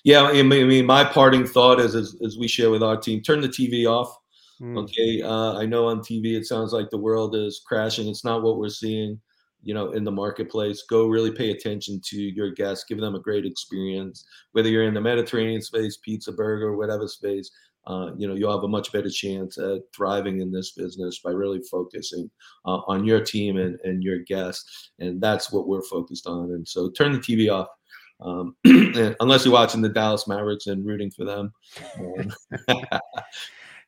Yeah, 0.03 0.23
I 0.23 0.41
mean, 0.41 0.85
my 0.85 1.03
parting 1.03 1.45
thought 1.45 1.79
is, 1.79 1.95
as, 1.95 2.15
as 2.25 2.37
we 2.37 2.47
share 2.47 2.69
with 2.69 2.81
our 2.81 2.97
team, 2.97 3.21
turn 3.21 3.41
the 3.41 3.49
TV 3.49 3.85
off. 3.85 4.15
Mm. 4.61 4.83
Okay, 4.83 5.21
uh, 5.21 5.57
I 5.57 5.65
know 5.65 5.87
on 5.87 5.99
TV 5.99 6.37
it 6.37 6.45
sounds 6.45 6.71
like 6.71 6.89
the 6.89 6.97
world 6.97 7.35
is 7.35 7.61
crashing. 7.65 8.07
It's 8.07 8.23
not 8.23 8.41
what 8.41 8.57
we're 8.57 8.69
seeing 8.69 9.19
you 9.65 9.73
know 9.73 9.91
in 9.91 10.05
the 10.05 10.11
marketplace 10.11 10.83
go 10.89 11.07
really 11.07 11.31
pay 11.31 11.51
attention 11.51 11.99
to 12.05 12.21
your 12.21 12.51
guests 12.51 12.85
give 12.87 12.99
them 12.99 13.15
a 13.15 13.19
great 13.19 13.45
experience. 13.45 14.25
Whether 14.53 14.69
you're 14.69 14.83
in 14.83 14.93
the 14.93 15.01
mediterranean 15.01 15.61
space 15.61 15.97
pizza 15.97 16.31
burger 16.31 16.77
whatever 16.77 17.07
space 17.07 17.51
uh, 17.87 18.11
you 18.17 18.27
know 18.27 18.33
you'll 18.33 18.51
have 18.51 18.63
a 18.63 18.67
much 18.67 18.91
better 18.91 19.09
chance 19.09 19.57
at 19.57 19.81
thriving 19.95 20.39
in 20.39 20.51
this 20.51 20.71
business 20.71 21.19
by 21.19 21.31
really 21.31 21.61
focusing 21.69 22.29
uh, 22.65 22.79
on 22.87 23.05
your 23.05 23.21
team 23.21 23.57
and, 23.57 23.77
and 23.83 24.03
your 24.03 24.19
guests. 24.19 24.91
And 24.99 25.21
that's 25.21 25.51
what 25.51 25.67
we're 25.67 25.83
focused 25.83 26.25
on. 26.25 26.51
And 26.51 26.67
so 26.67 26.89
turn 26.89 27.11
the 27.11 27.19
tv 27.19 27.51
off 27.51 27.67
um, 28.21 28.55
unless 29.19 29.45
you're 29.45 29.53
watching 29.53 29.81
the 29.81 29.89
dallas 29.89 30.27
mavericks 30.27 30.67
and 30.67 30.85
rooting 30.85 31.11
for 31.11 31.25
them. 31.25 31.53
Um, 31.99 32.33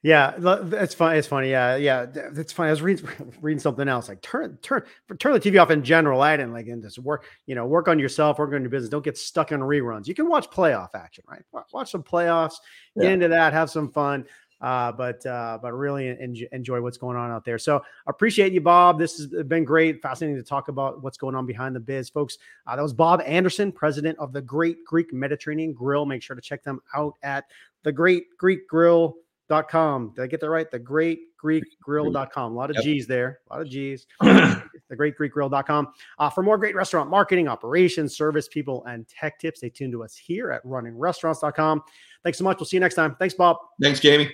Yeah, 0.08 0.36
it's 0.40 0.96
funny. 0.96 1.20
It's 1.20 1.28
funny. 1.28 1.50
Yeah, 1.50 1.76
yeah, 1.76 2.06
it's 2.16 2.54
funny. 2.54 2.70
I 2.70 2.72
was 2.72 2.82
reading, 2.82 3.10
reading 3.42 3.60
something 3.60 3.90
else. 3.90 4.08
Like 4.08 4.22
turn 4.22 4.58
turn 4.62 4.84
turn 5.20 5.34
the 5.34 5.40
TV 5.42 5.62
off 5.62 5.70
in 5.70 5.84
general. 5.84 6.22
I 6.22 6.38
didn't 6.38 6.54
like 6.54 6.68
and 6.68 6.82
just 6.82 6.98
work. 6.98 7.26
You 7.46 7.56
know, 7.56 7.66
work 7.66 7.90
on 7.90 8.00
yourself, 8.00 8.40
work 8.40 8.54
on 8.54 8.62
your 8.62 8.70
business. 8.70 8.90
Don't 8.90 9.04
get 9.04 9.18
stuck 9.18 9.52
in 9.52 9.60
reruns. 9.60 10.08
You 10.08 10.16
can 10.16 10.30
watch 10.30 10.50
playoff 10.50 10.92
action, 10.96 11.26
right? 11.28 11.42
Watch 11.74 11.92
some 11.92 12.04
playoffs. 12.04 12.56
Get 12.96 13.04
yeah. 13.04 13.10
into 13.10 13.28
that. 13.28 13.52
Have 13.52 13.70
some 13.70 13.92
fun. 13.92 14.26
Uh, 14.62 14.94
but 14.94 15.26
uh, 15.26 15.60
but 15.62 15.74
really 15.74 16.08
enjoy, 16.08 16.46
enjoy 16.54 16.80
what's 16.80 16.98
going 16.98 17.18
on 17.18 17.30
out 17.30 17.44
there. 17.44 17.58
So 17.58 17.84
appreciate 18.08 18.54
you, 18.54 18.62
Bob. 18.62 18.98
This 18.98 19.18
has 19.18 19.28
been 19.28 19.66
great, 19.66 20.02
fascinating 20.02 20.42
to 20.42 20.48
talk 20.48 20.70
about 20.70 21.04
what's 21.04 21.18
going 21.18 21.36
on 21.36 21.46
behind 21.46 21.76
the 21.76 21.82
biz, 21.82 22.10
folks. 22.10 22.38
Uh, 22.66 22.78
that 22.78 22.82
was 22.82 22.94
Bob 22.94 23.22
Anderson, 23.26 23.74
president 23.74 24.18
of 24.20 24.32
the 24.32 24.42
Great 24.42 24.86
Greek 24.86 25.12
Mediterranean 25.12 25.74
Grill. 25.74 26.06
Make 26.06 26.24
sure 26.24 26.36
to 26.38 26.42
check 26.42 26.64
them 26.64 26.80
out 26.96 27.16
at 27.24 27.44
the 27.84 27.92
Great 27.92 28.38
Greek 28.38 28.70
Grill 28.70 29.18
dot 29.50 29.70
com. 29.70 30.14
Did 30.16 30.24
I 30.24 30.28
get 30.28 30.42
that 30.42 30.50
right? 30.50 30.70
The 30.70 30.80
great 30.80 31.20
Greek 31.38 31.64
grill.com. 31.82 32.52
A 32.52 32.56
lot 32.56 32.70
of 32.70 32.76
yep. 32.76 32.84
G's 32.84 33.08
there. 33.08 33.40
A 33.50 33.54
lot 33.54 33.62
of 33.62 33.70
G's. 33.70 34.08
thegreatgreekgrill.com. 34.22 35.94
Uh, 36.20 36.30
for 36.30 36.44
more 36.44 36.58
great 36.58 36.76
restaurant 36.76 37.10
marketing, 37.10 37.48
operations, 37.48 38.16
service, 38.16 38.48
people, 38.48 38.86
and 38.86 39.08
tech 39.08 39.40
tips, 39.40 39.60
stay 39.60 39.70
tuned 39.70 39.92
to 39.92 40.04
us 40.04 40.16
here 40.16 40.52
at 40.52 40.64
runningrestaurants.com. 40.64 41.84
Thanks 42.24 42.38
so 42.38 42.44
much. 42.44 42.58
We'll 42.58 42.66
see 42.66 42.78
you 42.78 42.82
next 42.82 42.96
time. 42.96 43.16
Thanks, 43.20 43.36
Bob. 43.36 43.58
Thanks, 43.82 44.00
Jamie. 44.00 44.32